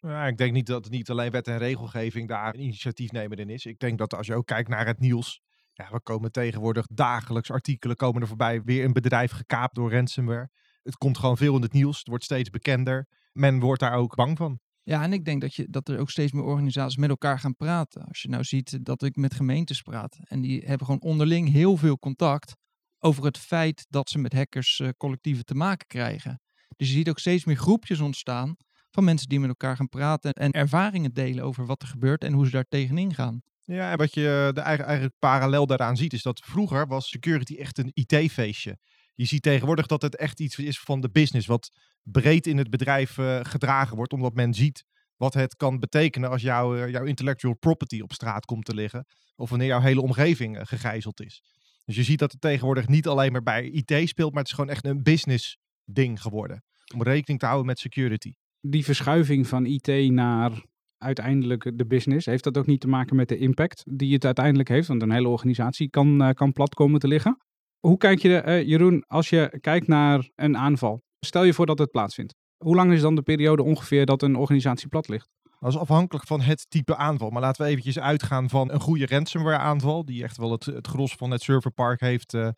Ja, 0.00 0.26
ik 0.26 0.36
denk 0.36 0.52
niet 0.52 0.66
dat 0.66 0.90
niet 0.90 1.10
alleen 1.10 1.30
wet 1.30 1.48
en 1.48 1.58
regelgeving 1.58 2.28
daar 2.28 2.56
initiatiefnemer 2.56 3.38
in 3.38 3.50
is. 3.50 3.66
Ik 3.66 3.78
denk 3.78 3.98
dat 3.98 4.14
als 4.14 4.26
je 4.26 4.34
ook 4.34 4.46
kijkt 4.46 4.68
naar 4.68 4.86
het 4.86 4.98
nieuws, 4.98 5.40
ja, 5.72 5.88
we 5.90 6.00
komen 6.00 6.32
tegenwoordig 6.32 6.86
dagelijks 6.86 7.50
artikelen 7.50 7.96
komen 7.96 8.22
er 8.22 8.28
voorbij. 8.28 8.62
Weer 8.62 8.84
een 8.84 8.92
bedrijf 8.92 9.30
gekaapt 9.30 9.74
door 9.74 9.92
ransomware. 9.92 10.50
Het 10.82 10.96
komt 10.96 11.18
gewoon 11.18 11.36
veel 11.36 11.56
in 11.56 11.62
het 11.62 11.72
nieuws. 11.72 11.98
Het 11.98 12.08
wordt 12.08 12.24
steeds 12.24 12.50
bekender. 12.50 13.06
Men 13.32 13.60
wordt 13.60 13.80
daar 13.80 13.94
ook 13.94 14.14
bang 14.14 14.36
van. 14.36 14.60
Ja, 14.84 15.02
en 15.02 15.12
ik 15.12 15.24
denk 15.24 15.40
dat, 15.40 15.54
je, 15.54 15.66
dat 15.70 15.88
er 15.88 15.98
ook 15.98 16.10
steeds 16.10 16.32
meer 16.32 16.42
organisaties 16.42 16.96
met 16.96 17.10
elkaar 17.10 17.38
gaan 17.38 17.56
praten. 17.56 18.04
Als 18.04 18.22
je 18.22 18.28
nou 18.28 18.44
ziet 18.44 18.84
dat 18.84 19.02
ik 19.02 19.16
met 19.16 19.34
gemeentes 19.34 19.82
praat 19.82 20.18
en 20.24 20.40
die 20.40 20.62
hebben 20.64 20.86
gewoon 20.86 21.00
onderling 21.00 21.50
heel 21.50 21.76
veel 21.76 21.98
contact 21.98 22.54
over 22.98 23.24
het 23.24 23.38
feit 23.38 23.86
dat 23.88 24.10
ze 24.10 24.18
met 24.18 24.32
hackerscollectieven 24.32 25.40
uh, 25.40 25.44
te 25.44 25.54
maken 25.54 25.86
krijgen. 25.86 26.40
Dus 26.76 26.88
je 26.88 26.94
ziet 26.94 27.08
ook 27.08 27.18
steeds 27.18 27.44
meer 27.44 27.56
groepjes 27.56 28.00
ontstaan 28.00 28.56
van 28.90 29.04
mensen 29.04 29.28
die 29.28 29.40
met 29.40 29.48
elkaar 29.48 29.76
gaan 29.76 29.88
praten 29.88 30.32
en 30.32 30.50
ervaringen 30.50 31.12
delen 31.12 31.44
over 31.44 31.66
wat 31.66 31.82
er 31.82 31.88
gebeurt 31.88 32.24
en 32.24 32.32
hoe 32.32 32.44
ze 32.44 32.50
daar 32.50 32.68
tegenin 32.68 33.14
gaan. 33.14 33.42
Ja, 33.64 33.90
en 33.90 33.98
wat 33.98 34.14
je 34.14 34.50
de 34.54 34.60
eigen, 34.60 34.84
eigenlijk 34.84 35.18
parallel 35.18 35.66
daaraan 35.66 35.96
ziet, 35.96 36.12
is 36.12 36.22
dat 36.22 36.40
vroeger 36.44 36.86
was 36.86 37.08
security 37.08 37.54
echt 37.54 37.78
een 37.78 37.90
IT-feestje. 37.94 38.78
Je 39.14 39.24
ziet 39.24 39.42
tegenwoordig 39.42 39.86
dat 39.86 40.02
het 40.02 40.16
echt 40.16 40.40
iets 40.40 40.58
is 40.58 40.80
van 40.80 41.00
de 41.00 41.10
business, 41.10 41.46
wat 41.46 41.70
breed 42.02 42.46
in 42.46 42.58
het 42.58 42.70
bedrijf 42.70 43.18
uh, 43.18 43.40
gedragen 43.42 43.96
wordt, 43.96 44.12
omdat 44.12 44.34
men 44.34 44.54
ziet 44.54 44.84
wat 45.16 45.34
het 45.34 45.56
kan 45.56 45.78
betekenen 45.78 46.30
als 46.30 46.42
jouw, 46.42 46.76
uh, 46.76 46.90
jouw 46.90 47.04
intellectual 47.04 47.54
property 47.54 48.00
op 48.00 48.12
straat 48.12 48.44
komt 48.44 48.64
te 48.64 48.74
liggen, 48.74 49.06
of 49.36 49.50
wanneer 49.50 49.68
jouw 49.68 49.80
hele 49.80 50.00
omgeving 50.00 50.56
uh, 50.56 50.62
gegijzeld 50.64 51.20
is. 51.20 51.42
Dus 51.84 51.96
je 51.96 52.02
ziet 52.02 52.18
dat 52.18 52.32
het 52.32 52.40
tegenwoordig 52.40 52.88
niet 52.88 53.06
alleen 53.06 53.32
maar 53.32 53.42
bij 53.42 53.70
IT 53.70 54.08
speelt, 54.08 54.32
maar 54.32 54.42
het 54.42 54.50
is 54.50 54.56
gewoon 54.56 54.70
echt 54.70 54.84
een 54.84 55.02
business 55.02 55.58
ding 55.84 56.22
geworden. 56.22 56.64
Om 56.94 57.02
rekening 57.02 57.40
te 57.40 57.46
houden 57.46 57.66
met 57.66 57.78
security. 57.78 58.32
Die 58.60 58.84
verschuiving 58.84 59.46
van 59.46 59.66
IT 59.66 60.10
naar 60.10 60.64
uiteindelijk 60.98 61.78
de 61.78 61.86
business, 61.86 62.26
heeft 62.26 62.44
dat 62.44 62.58
ook 62.58 62.66
niet 62.66 62.80
te 62.80 62.88
maken 62.88 63.16
met 63.16 63.28
de 63.28 63.38
impact 63.38 63.84
die 63.90 64.12
het 64.12 64.24
uiteindelijk 64.24 64.68
heeft? 64.68 64.88
Want 64.88 65.02
een 65.02 65.10
hele 65.10 65.28
organisatie 65.28 65.90
kan, 65.90 66.34
kan 66.34 66.52
plat 66.52 66.74
komen 66.74 67.00
te 67.00 67.08
liggen. 67.08 67.38
Hoe 67.86 67.96
kijk 67.96 68.18
je, 68.18 68.42
uh, 68.46 68.62
Jeroen, 68.62 69.04
als 69.06 69.28
je 69.28 69.58
kijkt 69.60 69.86
naar 69.86 70.30
een 70.34 70.56
aanval? 70.56 71.02
Stel 71.20 71.44
je 71.44 71.52
voor 71.52 71.66
dat 71.66 71.78
het 71.78 71.90
plaatsvindt. 71.90 72.34
Hoe 72.56 72.74
lang 72.74 72.92
is 72.92 73.00
dan 73.00 73.14
de 73.14 73.22
periode 73.22 73.62
ongeveer 73.62 74.06
dat 74.06 74.22
een 74.22 74.36
organisatie 74.36 74.88
plat 74.88 75.08
ligt? 75.08 75.28
Dat 75.60 75.72
is 75.72 75.78
afhankelijk 75.78 76.26
van 76.26 76.40
het 76.40 76.66
type 76.70 76.96
aanval. 76.96 77.30
Maar 77.30 77.42
laten 77.42 77.64
we 77.64 77.70
eventjes 77.70 77.98
uitgaan 77.98 78.48
van 78.48 78.72
een 78.72 78.80
goede 78.80 79.06
ransomware 79.06 79.58
aanval. 79.58 80.04
Die 80.04 80.22
echt 80.22 80.36
wel 80.36 80.52
het, 80.52 80.64
het 80.64 80.86
gros 80.86 81.14
van 81.14 81.30
het 81.30 81.42
serverpark 81.42 82.00
heeft 82.00 82.34
uh, 82.34 82.48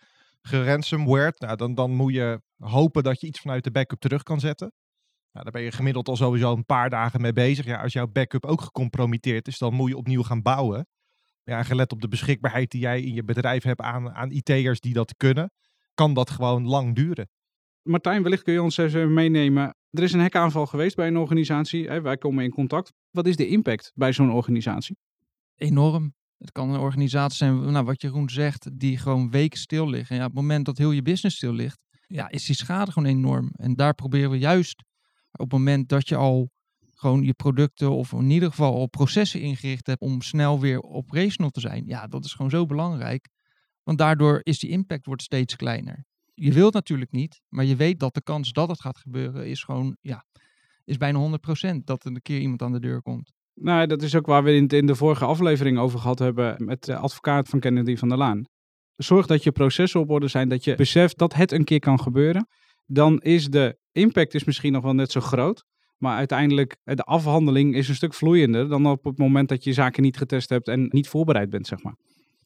geransomwared. 0.43 1.40
Nou, 1.40 1.57
dan, 1.57 1.75
dan 1.75 1.90
moet 1.90 2.12
je 2.12 2.40
hopen 2.59 3.02
dat 3.02 3.21
je 3.21 3.26
iets 3.26 3.40
vanuit 3.40 3.64
de 3.64 3.71
backup 3.71 4.00
terug 4.00 4.23
kan 4.23 4.40
zetten. 4.40 4.73
Nou, 5.33 5.45
daar 5.45 5.52
ben 5.52 5.62
je 5.62 5.73
gemiddeld 5.73 6.09
al 6.09 6.16
sowieso 6.16 6.52
een 6.52 6.64
paar 6.64 6.90
dagen 6.90 7.21
mee 7.21 7.33
bezig. 7.33 7.64
Ja, 7.64 7.83
als 7.83 7.93
jouw 7.93 8.07
backup 8.07 8.47
ook 8.47 8.61
gecompromitteerd 8.61 9.49
is, 9.49 9.59
dan 9.59 9.75
moet 9.75 9.88
je 9.88 9.97
opnieuw 9.97 10.23
gaan 10.23 10.43
bouwen. 10.43 10.87
Ja, 11.45 11.63
gelet 11.63 11.93
op 11.93 12.01
de 12.01 12.09
beschikbaarheid 12.09 12.71
die 12.71 12.81
jij 12.81 13.03
in 13.03 13.15
je 13.15 13.25
bedrijf 13.25 13.63
hebt 13.63 13.81
aan, 13.81 14.11
aan 14.11 14.31
IT'ers 14.31 14.81
die 14.81 14.93
dat 14.93 15.17
kunnen, 15.17 15.51
kan 15.95 16.15
dat 16.15 16.31
gewoon 16.31 16.67
lang 16.67 16.95
duren. 16.95 17.29
Martijn, 17.83 18.23
wellicht 18.23 18.43
kun 18.43 18.53
je 18.53 18.63
ons 18.63 18.77
even 18.77 19.15
meenemen. 19.15 19.77
Er 19.91 20.03
is 20.03 20.13
een 20.13 20.21
hackaanval 20.21 20.67
geweest 20.67 20.97
bij 20.97 21.07
een 21.07 21.17
organisatie. 21.17 21.89
Hè, 21.89 22.01
wij 22.01 22.17
komen 22.17 22.45
in 22.45 22.51
contact. 22.51 22.93
Wat 23.11 23.27
is 23.27 23.37
de 23.37 23.47
impact 23.47 23.93
bij 23.95 24.13
zo'n 24.13 24.31
organisatie? 24.31 24.97
Enorm. 25.57 26.15
Het 26.39 26.53
kan 26.53 26.71
een 26.71 26.81
organisatie 26.81 27.37
zijn, 27.37 27.73
nou, 27.73 27.85
wat 27.85 28.01
Jeroen 28.01 28.31
zegt, 28.31 28.79
die 28.79 28.99
gewoon 28.99 29.31
weken 29.31 29.59
stil 29.59 29.89
liggen. 29.89 30.17
Ja, 30.17 30.23
op 30.23 30.31
het 30.31 30.41
moment 30.41 30.65
dat 30.65 30.79
heel 30.79 30.91
je 30.91 31.03
business 31.03 31.37
stil 31.37 31.53
ligt, 31.53 31.79
ja, 32.07 32.31
is 32.31 32.47
die 32.47 32.57
schade 32.57 32.93
gewoon 32.93 33.09
enorm. 33.09 33.51
En 33.57 33.75
daar 33.75 33.95
proberen 33.95 34.31
we 34.31 34.39
juist 34.39 34.85
op 35.33 35.41
het 35.41 35.53
moment 35.53 35.89
dat 35.89 36.09
je 36.09 36.17
al 36.17 36.51
gewoon 36.95 37.23
je 37.23 37.35
producten 37.35 37.91
of 37.91 38.13
in 38.13 38.31
ieder 38.31 38.51
geval 38.51 38.75
al 38.75 38.87
processen 38.89 39.41
ingericht 39.41 39.87
hebt 39.87 40.01
om 40.01 40.23
snel 40.23 40.61
weer 40.61 40.83
operational 40.83 41.51
te 41.51 41.61
zijn. 41.61 41.87
Ja, 41.87 42.07
dat 42.07 42.25
is 42.25 42.33
gewoon 42.33 42.51
zo 42.51 42.67
belangrijk. 42.67 43.29
Want 43.83 43.99
daardoor 43.99 44.41
is 44.43 44.59
die 44.59 44.71
impact 44.71 45.07
wordt 45.07 45.23
steeds 45.23 45.57
kleiner. 45.57 46.05
Je 46.35 46.53
wilt 46.53 46.73
natuurlijk 46.75 47.13
niet, 47.13 47.41
maar 47.49 47.65
je 47.65 47.77
weet 47.77 48.01
dat 48.01 48.15
de 48.15 48.23
kans 48.23 48.53
dat 48.53 48.69
het 48.69 48.81
gaat 48.81 48.99
gebeuren 48.99 49.47
is 49.47 49.63
gewoon, 49.63 49.97
ja, 50.01 50.25
is 50.85 50.97
bijna 50.97 51.39
100% 51.75 51.85
dat 51.85 52.05
er 52.05 52.11
een 52.11 52.23
keer 52.23 52.41
iemand 52.41 52.63
aan 52.63 52.73
de 52.73 52.81
deur 52.81 53.03
komt. 53.03 53.33
Nou, 53.55 53.87
dat 53.87 54.03
is 54.03 54.15
ook 54.15 54.27
waar 54.27 54.45
we 54.45 54.67
in 54.67 54.87
de 54.87 54.95
vorige 54.95 55.25
aflevering 55.25 55.79
over 55.79 55.99
gehad 55.99 56.19
hebben 56.19 56.65
met 56.65 56.85
de 56.85 56.97
advocaat 56.97 57.49
van 57.49 57.61
Kennedy 57.61 57.97
van 57.97 58.09
der 58.09 58.19
Laan. 58.19 58.45
Zorg 58.97 59.27
dat 59.27 59.43
je 59.43 59.53
processen 59.53 60.01
op 60.01 60.11
orde 60.11 60.29
zijn, 60.29 60.49
dat 60.49 60.65
je 60.65 60.75
beseft 60.75 61.19
dat 61.19 61.35
het 61.35 61.53
een 61.53 61.65
keer 61.65 61.79
kan 61.79 62.01
gebeuren. 62.01 62.49
Dan 62.87 63.21
is 63.21 63.49
de 63.49 63.79
impact 63.93 64.35
is 64.35 64.45
misschien 64.45 64.73
nog 64.73 64.83
wel 64.83 64.95
net 64.95 65.11
zo 65.11 65.21
groot. 65.21 65.65
Maar 65.99 66.17
uiteindelijk, 66.17 66.77
de 66.85 67.03
afhandeling 67.03 67.75
is 67.75 67.89
een 67.89 67.95
stuk 67.95 68.15
vloeiender 68.15 68.69
dan 68.69 68.87
op 68.87 69.05
het 69.05 69.19
moment 69.19 69.49
dat 69.49 69.65
je 69.65 69.73
zaken 69.73 70.03
niet 70.03 70.17
getest 70.17 70.49
hebt 70.49 70.69
en 70.69 70.87
niet 70.91 71.09
voorbereid 71.09 71.51
bent, 71.51 71.67
zeg 71.67 71.83
maar. 71.83 71.97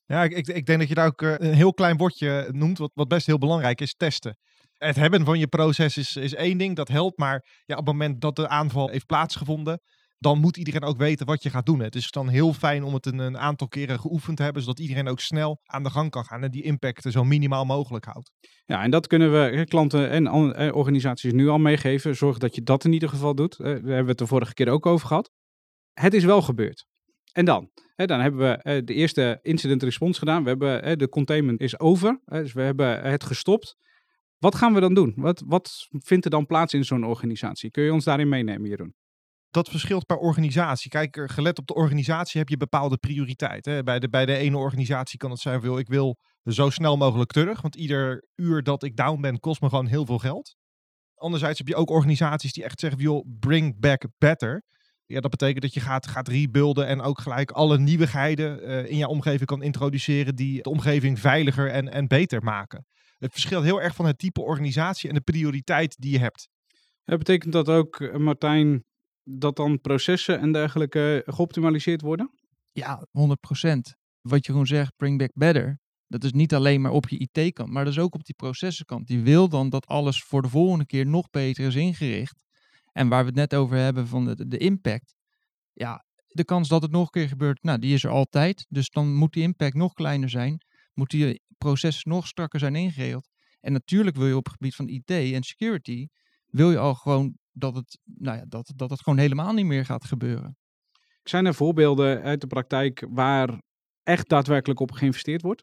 Ja, 0.07 0.23
ik, 0.23 0.33
ik, 0.33 0.47
ik 0.47 0.67
denk 0.67 0.79
dat 0.79 0.89
je 0.89 0.95
daar 0.95 1.07
ook 1.07 1.23
eh, 1.23 1.35
een 1.39 1.55
heel 1.55 1.75
klein 1.75 1.97
woordje 1.97 2.49
noemt, 2.53 2.79
wat, 2.79 2.91
wat 2.95 3.09
best 3.09 3.27
heel 3.27 3.39
belangrijk 3.39 3.81
is, 3.81 3.95
testen. 3.95 4.39
Het 4.79 4.97
hebben 4.97 5.25
van 5.25 5.39
je 5.39 5.47
proces 5.47 5.97
is, 5.97 6.17
is 6.17 6.35
één 6.35 6.59
ding, 6.59 6.77
dat 6.77 6.89
helpt. 6.89 7.19
Maar 7.19 7.45
ja, 7.65 7.77
op 7.77 7.87
het 7.87 7.95
moment 7.97 8.21
dat 8.21 8.37
de 8.37 8.49
aanval 8.49 8.89
heeft 8.89 9.07
plaatsgevonden, 9.07 9.81
dan 10.19 10.39
moet 10.39 10.57
iedereen 10.57 10.83
ook 10.83 10.97
weten 10.97 11.27
wat 11.27 11.43
je 11.43 11.51
gaat 11.51 11.67
doen. 11.67 11.81
Het 11.81 11.95
is 11.95 12.11
dan 12.11 12.29
heel 12.29 12.53
fijn 12.53 12.83
om 12.85 12.95
het 12.95 13.07
een, 13.07 13.39
aantal 13.39 13.69
keren 13.69 14.01
geoefend 14.01 14.37
te 14.37 14.43
hebben, 14.43 14.63
zodat 14.63 14.79
iedereen 14.79 15.09
ook 15.09 15.21
snel 15.21 15.61
aan 15.65 15.83
de 15.83 15.91
gang 15.91 16.11
kan 16.11 16.25
gaan 16.25 16.43
en 16.43 16.51
die 16.51 16.63
impact 16.63 17.13
zo 17.13 17.25
minimaal 17.25 17.65
mogelijk 17.65 18.05
houdt. 18.05 18.31
Ja, 18.65 18.83
en 18.83 18.91
dat 18.91 19.07
kunnen 19.07 19.33
we 19.33 19.65
klanten 19.65 20.11
en 20.11 20.33
organisaties 20.75 21.33
nu 21.33 21.49
al 21.49 21.59
meegeven. 21.59 22.17
Zorg 22.17 22.39
dat 22.39 22.55
je 22.55 22.63
dat 22.63 22.85
in 22.85 22.93
ieder 22.93 23.09
geval 23.09 23.35
doet. 23.35 23.59
Daar 23.59 23.69
hebben 23.69 24.03
we 24.03 24.09
het 24.09 24.19
de 24.19 24.27
vorige 24.27 24.55
keer 24.55 24.69
ook 24.69 24.87
over 24.87 25.07
gehad. 25.07 25.31
Het 25.93 26.15
is 26.15 26.25
wel 26.25 26.43
gebeurd. 26.43 26.87
En 27.33 27.45
dan? 27.45 27.71
dan 27.97 28.21
hebben 28.21 28.41
we 28.41 28.83
de 28.85 28.95
eerste 28.95 29.39
incident 29.43 29.83
response 29.83 30.19
gedaan. 30.19 30.43
We 30.43 30.49
hebben 30.49 30.99
de 30.99 31.09
containment 31.09 31.61
is 31.61 31.79
over. 31.79 32.21
Dus 32.25 32.53
we 32.53 32.63
hebben 32.63 33.03
het 33.03 33.25
gestopt. 33.25 33.77
Wat 34.39 34.55
gaan 34.55 34.75
we 34.75 34.81
dan 34.81 34.95
doen? 34.95 35.13
Wat, 35.17 35.43
wat 35.47 35.87
vindt 35.91 36.25
er 36.25 36.31
dan 36.31 36.47
plaats 36.47 36.75
in 36.75 36.85
zo'n 36.85 37.05
organisatie? 37.05 37.71
Kun 37.71 37.83
je 37.83 37.93
ons 37.93 38.05
daarin 38.05 38.29
meenemen, 38.29 38.69
Jeroen? 38.69 38.95
Dat 39.51 39.69
verschilt 39.69 40.07
per 40.07 40.17
organisatie. 40.17 40.91
Kijk, 40.91 41.31
gelet 41.31 41.59
op 41.59 41.67
de 41.67 41.75
organisatie 41.75 42.39
heb 42.39 42.49
je 42.49 42.57
bepaalde 42.57 42.97
prioriteiten. 42.97 43.85
Bij 43.85 43.99
de, 43.99 44.09
bij 44.09 44.27
de 44.27 44.37
ene 44.37 44.57
organisatie 44.57 45.19
kan 45.19 45.31
het 45.31 45.41
zijn, 45.41 45.61
wil, 45.61 45.79
ik 45.79 45.89
wil 45.89 46.19
zo 46.43 46.71
snel 46.71 46.97
mogelijk 46.97 47.31
terug. 47.31 47.61
Want 47.61 47.77
ieder 47.77 48.29
uur 48.35 48.63
dat 48.63 48.83
ik 48.83 48.97
down 48.97 49.21
ben, 49.21 49.41
kost 49.41 49.61
me 49.61 49.69
gewoon 49.69 49.87
heel 49.87 50.07
veel 50.07 50.19
geld. 50.19 50.57
Anderzijds 51.15 51.59
heb 51.59 51.69
je 51.69 51.77
ook 51.77 51.91
organisaties 51.91 52.53
die 52.53 52.65
echt 52.65 52.81
zeggen, 52.81 53.01
joh, 53.01 53.27
bring 53.39 53.81
back 53.81 54.05
better. 54.19 54.63
Ja, 55.07 55.21
dat 55.21 55.31
betekent 55.31 55.63
dat 55.63 55.75
je 55.75 55.81
gaat, 55.81 56.07
gaat 56.07 56.29
rebuilden 56.29 56.87
en 56.87 57.01
ook 57.01 57.21
gelijk 57.21 57.51
alle 57.51 57.79
nieuwigheden 57.79 58.69
uh, 58.69 58.91
in 58.91 58.97
je 58.97 59.09
omgeving 59.09 59.47
kan 59.47 59.63
introduceren 59.63 60.37
die 60.37 60.63
de 60.63 60.71
omgeving 60.71 61.21
veiliger 61.21 61.71
en, 61.71 61.93
en 61.93 62.07
beter 62.07 62.43
maken. 62.43 62.87
Het 63.19 63.33
verschilt 63.33 63.65
heel 63.65 63.83
erg 63.83 63.95
van 63.95 64.07
het 64.07 64.19
type 64.19 64.41
organisatie 64.41 65.09
en 65.09 65.15
de 65.15 65.21
prioriteit 65.21 65.97
die 65.99 66.13
je 66.13 66.19
hebt. 66.19 66.49
Ja, 67.05 67.17
betekent 67.17 67.53
dat 67.53 67.69
ook, 67.69 68.01
eh, 68.01 68.17
Martijn, 68.17 68.85
dat 69.31 69.57
dan 69.57 69.81
processen 69.81 70.41
en 70.41 70.53
dergelijke 70.53 71.23
geoptimaliseerd 71.27 72.01
worden? 72.01 72.31
Ja, 72.73 73.07
100%. 73.07 73.11
Wat 74.21 74.47
je 74.47 74.53
gewoon 74.53 74.67
zegt, 74.67 74.97
bring 74.97 75.19
back 75.19 75.31
better. 75.35 75.81
Dat 76.07 76.25
is 76.25 76.33
niet 76.33 76.55
alleen 76.55 76.81
maar 76.81 76.91
op 76.91 77.09
je 77.09 77.19
IT-kant, 77.19 77.71
maar 77.71 77.85
dat 77.85 77.93
is 77.93 77.99
ook 77.99 78.15
op 78.15 78.25
die 78.25 78.35
processenkant. 78.35 79.07
Die 79.07 79.21
wil 79.21 79.49
dan 79.49 79.69
dat 79.69 79.87
alles 79.87 80.23
voor 80.23 80.43
de 80.43 80.49
volgende 80.49 80.87
keer 80.87 81.07
nog 81.07 81.31
beter 81.31 81.67
is 81.67 81.75
ingericht. 81.75 82.45
En 82.93 83.09
waar 83.09 83.21
we 83.21 83.27
het 83.27 83.37
net 83.37 83.55
over 83.55 83.77
hebben 83.77 84.07
van 84.07 84.25
de, 84.25 84.47
de 84.47 84.59
impact. 84.59 85.15
Ja, 85.73 86.05
de 86.27 86.45
kans 86.45 86.69
dat 86.69 86.83
het 86.83 86.91
nog 86.91 87.05
een 87.05 87.11
keer 87.11 87.29
gebeurt, 87.29 87.63
nou, 87.63 87.79
die 87.79 87.95
is 87.95 88.05
er 88.05 88.11
altijd. 88.11 88.67
Dus 88.69 88.89
dan 88.89 89.15
moet 89.15 89.33
die 89.33 89.43
impact 89.43 89.75
nog 89.75 89.93
kleiner 89.93 90.31
zijn. 90.31 90.63
Moet 90.93 91.11
die 91.11 91.43
proces 91.59 92.05
nog 92.05 92.27
strakker 92.27 92.59
zijn 92.59 92.77
ingeregeld. 92.77 93.29
En 93.61 93.73
natuurlijk 93.73 94.17
wil 94.17 94.27
je 94.27 94.37
op 94.37 94.45
het 94.45 94.53
gebied 94.53 94.75
van 94.75 94.89
IT 94.89 95.11
en 95.11 95.43
security, 95.43 96.07
wil 96.47 96.71
je 96.71 96.79
al 96.79 96.95
gewoon 96.95 97.37
dat 97.59 97.75
het, 97.75 97.99
nou 98.05 98.37
ja, 98.37 98.45
dat, 98.49 98.73
dat 98.77 98.91
het 98.91 99.03
gewoon 99.03 99.19
helemaal 99.19 99.53
niet 99.53 99.67
meer 99.67 99.85
gaat 99.85 100.05
gebeuren. 100.05 100.57
Zijn 101.23 101.47
er 101.47 101.55
voorbeelden 101.55 102.23
uit 102.23 102.41
de 102.41 102.47
praktijk 102.47 103.07
waar 103.11 103.63
echt 104.03 104.29
daadwerkelijk 104.29 104.81
op 104.81 104.93
geïnvesteerd 104.93 105.43
wordt? 105.43 105.63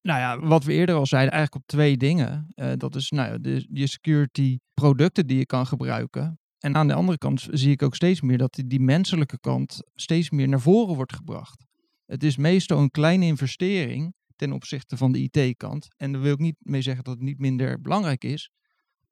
Nou 0.00 0.20
ja, 0.20 0.46
wat 0.48 0.64
we 0.64 0.72
eerder 0.72 0.94
al 0.94 1.06
zeiden, 1.06 1.32
eigenlijk 1.32 1.62
op 1.64 1.68
twee 1.70 1.96
dingen. 1.96 2.52
Uh, 2.54 2.72
dat 2.76 2.94
is 2.94 3.10
nou 3.10 3.32
ja, 3.32 3.38
de, 3.38 3.66
je 3.70 3.86
security 3.86 4.58
producten 4.74 5.26
die 5.26 5.38
je 5.38 5.46
kan 5.46 5.66
gebruiken. 5.66 6.38
En 6.58 6.76
aan 6.76 6.88
de 6.88 6.94
andere 6.94 7.18
kant 7.18 7.48
zie 7.50 7.70
ik 7.70 7.82
ook 7.82 7.94
steeds 7.94 8.20
meer 8.20 8.38
dat 8.38 8.54
die, 8.54 8.66
die 8.66 8.80
menselijke 8.80 9.40
kant 9.40 9.82
steeds 9.94 10.30
meer 10.30 10.48
naar 10.48 10.60
voren 10.60 10.94
wordt 10.94 11.14
gebracht. 11.14 11.64
Het 12.06 12.24
is 12.24 12.36
meestal 12.36 12.78
een 12.78 12.90
kleine 12.90 13.24
investering 13.24 14.14
ten 14.36 14.52
opzichte 14.52 14.96
van 14.96 15.12
de 15.12 15.28
IT-kant. 15.30 15.88
En 15.96 16.12
daar 16.12 16.20
wil 16.20 16.32
ik 16.32 16.38
niet 16.38 16.56
mee 16.58 16.82
zeggen 16.82 17.04
dat 17.04 17.14
het 17.14 17.22
niet 17.22 17.38
minder 17.38 17.80
belangrijk 17.80 18.24
is. 18.24 18.50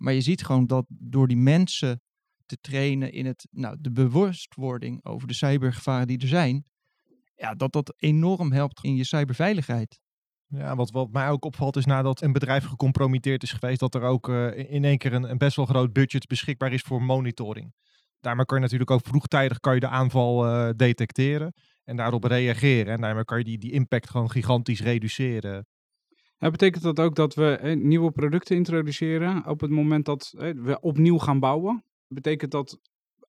Maar 0.03 0.13
je 0.13 0.21
ziet 0.21 0.45
gewoon 0.45 0.67
dat 0.67 0.85
door 0.89 1.29
die 1.29 1.37
mensen 1.37 2.03
te 2.47 2.59
trainen 2.61 3.13
in 3.13 3.27
het, 3.27 3.47
nou, 3.51 3.77
de 3.81 3.93
bewustwording 3.93 5.05
over 5.05 5.29
de 5.29 5.35
cybergevaren 5.35 6.07
die 6.07 6.19
er 6.19 6.29
zijn, 6.29 6.65
ja, 7.35 7.55
dat 7.55 7.73
dat 7.73 7.95
enorm 7.97 8.53
helpt 8.53 8.85
in 8.85 8.97
je 8.97 9.05
cyberveiligheid. 9.05 10.01
Ja, 10.47 10.77
wat, 10.77 10.91
wat 10.91 11.13
mij 11.13 11.29
ook 11.29 11.45
opvalt 11.45 11.77
is 11.77 11.85
nadat 11.85 12.23
een 12.23 12.33
bedrijf 12.33 12.65
gecompromitteerd 12.65 13.43
is 13.43 13.53
geweest, 13.53 13.81
dat 13.81 13.95
er 13.95 14.03
ook 14.03 14.29
uh, 14.29 14.59
in 14.71 14.85
één 14.85 14.99
keer 14.99 15.13
een, 15.13 15.39
best 15.39 15.57
wel 15.57 15.67
groot 15.67 15.93
budget 15.93 16.27
beschikbaar 16.27 16.73
is 16.73 16.83
voor 16.83 17.03
monitoring. 17.03 17.75
Daarmee 18.21 18.45
kan 18.45 18.57
je 18.57 18.63
natuurlijk 18.63 18.91
ook 18.91 19.07
vroegtijdig 19.07 19.59
kan 19.59 19.75
je 19.75 19.81
de 19.81 19.89
aanval 19.89 20.47
uh, 20.47 20.71
detecteren 20.77 21.55
en 21.85 21.97
daarop 21.97 22.25
reageren. 22.25 22.93
En 22.93 23.01
daarmee 23.01 23.25
kan 23.25 23.39
je 23.39 23.45
die, 23.45 23.59
die 23.59 23.73
impact 23.73 24.11
gewoon 24.11 24.31
gigantisch 24.31 24.81
reduceren. 24.81 25.67
Betekent 26.51 26.83
dat 26.83 27.01
ook 27.01 27.15
dat 27.15 27.35
we 27.35 27.79
nieuwe 27.83 28.11
producten 28.11 28.57
introduceren 28.57 29.47
op 29.47 29.61
het 29.61 29.71
moment 29.71 30.05
dat 30.05 30.35
we 30.37 30.79
opnieuw 30.81 31.19
gaan 31.19 31.41
bouwen? 31.41 31.85
Betekent 32.09 32.51
dat 32.51 32.81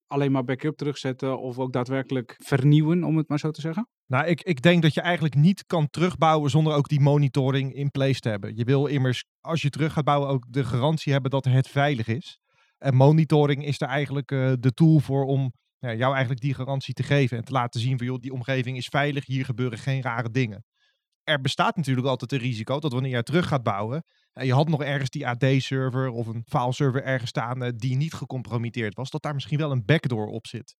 alleen 0.07 0.31
maar 0.31 0.43
backup 0.43 0.77
terugzetten 0.77 1.39
of 1.39 1.59
ook 1.59 1.73
daadwerkelijk 1.73 2.35
vernieuwen, 2.37 3.03
om 3.03 3.17
het 3.17 3.27
maar 3.27 3.39
zo 3.39 3.51
te 3.51 3.61
zeggen? 3.61 3.87
Nou, 4.05 4.25
ik, 4.25 4.41
ik 4.41 4.61
denk 4.61 4.81
dat 4.81 4.93
je 4.93 5.01
eigenlijk 5.01 5.35
niet 5.35 5.65
kan 5.65 5.89
terugbouwen 5.89 6.49
zonder 6.49 6.73
ook 6.73 6.87
die 6.87 6.99
monitoring 6.99 7.73
in 7.73 7.91
place 7.91 8.19
te 8.19 8.29
hebben. 8.29 8.55
Je 8.55 8.63
wil 8.63 8.85
immers, 8.85 9.25
als 9.41 9.61
je 9.61 9.69
terug 9.69 9.93
gaat 9.93 10.03
bouwen, 10.03 10.29
ook 10.29 10.45
de 10.49 10.63
garantie 10.63 11.11
hebben 11.11 11.31
dat 11.31 11.45
het 11.45 11.67
veilig 11.67 12.07
is. 12.07 12.39
En 12.77 12.95
monitoring 12.95 13.65
is 13.65 13.81
er 13.81 13.87
eigenlijk 13.87 14.31
uh, 14.31 14.53
de 14.59 14.73
tool 14.73 14.99
voor 14.99 15.25
om 15.25 15.53
jou 15.79 16.11
eigenlijk 16.11 16.41
die 16.41 16.53
garantie 16.53 16.93
te 16.93 17.03
geven. 17.03 17.37
En 17.37 17.43
te 17.43 17.51
laten 17.51 17.79
zien 17.79 17.97
van, 17.97 18.07
joh, 18.07 18.19
die 18.19 18.33
omgeving 18.33 18.77
is 18.77 18.87
veilig, 18.87 19.25
hier 19.25 19.45
gebeuren 19.45 19.77
geen 19.77 20.01
rare 20.01 20.31
dingen 20.31 20.63
er 21.23 21.41
bestaat 21.41 21.75
natuurlijk 21.75 22.07
altijd 22.07 22.31
een 22.31 22.39
risico 22.39 22.79
dat 22.79 22.91
wanneer 22.91 23.15
je 23.15 23.23
terug 23.23 23.47
gaat 23.47 23.63
bouwen. 23.63 24.05
En 24.33 24.45
je 24.45 24.53
had 24.53 24.67
nog 24.67 24.83
ergens 24.83 25.09
die 25.09 25.27
AD-server 25.27 26.09
of 26.09 26.27
een 26.27 26.43
file-server 26.45 27.03
ergens 27.03 27.29
staan 27.29 27.71
die 27.75 27.95
niet 27.95 28.13
gecompromitteerd 28.13 28.95
was, 28.95 29.09
dat 29.09 29.21
daar 29.21 29.33
misschien 29.33 29.57
wel 29.57 29.71
een 29.71 29.85
backdoor 29.85 30.27
op 30.27 30.47
zit. 30.47 30.75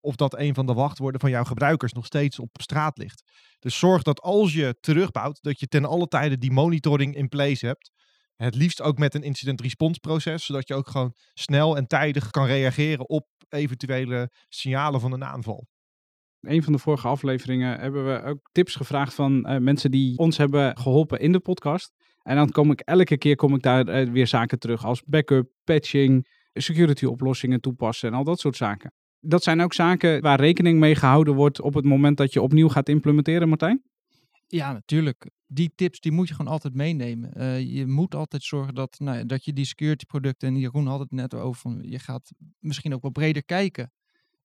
Of 0.00 0.16
dat 0.16 0.38
een 0.38 0.54
van 0.54 0.66
de 0.66 0.74
wachtwoorden 0.74 1.20
van 1.20 1.30
jouw 1.30 1.44
gebruikers 1.44 1.92
nog 1.92 2.06
steeds 2.06 2.38
op 2.38 2.48
straat 2.60 2.98
ligt. 2.98 3.22
Dus 3.58 3.78
zorg 3.78 4.02
dat 4.02 4.20
als 4.20 4.52
je 4.52 4.76
terugbouwt, 4.80 5.42
dat 5.42 5.60
je 5.60 5.66
ten 5.66 5.84
alle 5.84 6.08
tijde 6.08 6.38
die 6.38 6.52
monitoring 6.52 7.14
in 7.14 7.28
place 7.28 7.66
hebt. 7.66 7.92
Het 8.34 8.54
liefst 8.54 8.80
ook 8.80 8.98
met 8.98 9.14
een 9.14 9.22
incident 9.22 9.60
response 9.60 10.00
proces, 10.00 10.44
zodat 10.44 10.68
je 10.68 10.74
ook 10.74 10.88
gewoon 10.88 11.14
snel 11.34 11.76
en 11.76 11.86
tijdig 11.86 12.30
kan 12.30 12.46
reageren 12.46 13.08
op 13.08 13.26
eventuele 13.48 14.30
signalen 14.48 15.00
van 15.00 15.12
een 15.12 15.24
aanval 15.24 15.66
een 16.48 16.62
van 16.62 16.72
de 16.72 16.78
vorige 16.78 17.08
afleveringen 17.08 17.80
hebben 17.80 18.06
we 18.06 18.22
ook 18.22 18.48
tips 18.52 18.74
gevraagd 18.74 19.14
van 19.14 19.50
uh, 19.50 19.58
mensen 19.58 19.90
die 19.90 20.18
ons 20.18 20.36
hebben 20.36 20.78
geholpen 20.78 21.20
in 21.20 21.32
de 21.32 21.40
podcast. 21.40 21.92
En 22.22 22.36
dan 22.36 22.50
kom 22.50 22.70
ik 22.70 22.80
elke 22.80 23.18
keer 23.18 23.36
kom 23.36 23.54
ik 23.54 23.62
daar 23.62 23.88
uh, 23.88 24.12
weer 24.12 24.26
zaken 24.26 24.58
terug 24.58 24.84
als 24.84 25.02
backup, 25.04 25.50
patching, 25.64 26.28
security 26.52 27.04
oplossingen 27.04 27.60
toepassen 27.60 28.08
en 28.08 28.14
al 28.14 28.24
dat 28.24 28.40
soort 28.40 28.56
zaken. 28.56 28.92
Dat 29.20 29.42
zijn 29.42 29.60
ook 29.60 29.72
zaken 29.72 30.20
waar 30.20 30.40
rekening 30.40 30.78
mee 30.78 30.94
gehouden 30.94 31.34
wordt 31.34 31.60
op 31.60 31.74
het 31.74 31.84
moment 31.84 32.16
dat 32.16 32.32
je 32.32 32.42
opnieuw 32.42 32.68
gaat 32.68 32.88
implementeren, 32.88 33.48
Martijn? 33.48 33.82
Ja, 34.46 34.72
natuurlijk. 34.72 35.30
Die 35.46 35.72
tips 35.74 36.00
die 36.00 36.12
moet 36.12 36.28
je 36.28 36.34
gewoon 36.34 36.52
altijd 36.52 36.74
meenemen. 36.74 37.32
Eh, 37.32 37.60
je 37.60 37.86
moet 37.86 38.14
altijd 38.14 38.42
zorgen 38.42 38.74
dat, 38.74 38.98
nou, 38.98 39.26
dat 39.26 39.44
je 39.44 39.52
die 39.52 39.64
security 39.64 40.04
producten, 40.04 40.48
en 40.48 40.56
Jeroen 40.56 40.86
had 40.86 40.98
het 40.98 41.10
net 41.10 41.34
over, 41.34 41.84
je 41.84 41.98
gaat 41.98 42.32
misschien 42.58 42.94
ook 42.94 43.02
wel 43.02 43.10
breder 43.10 43.44
kijken. 43.44 43.92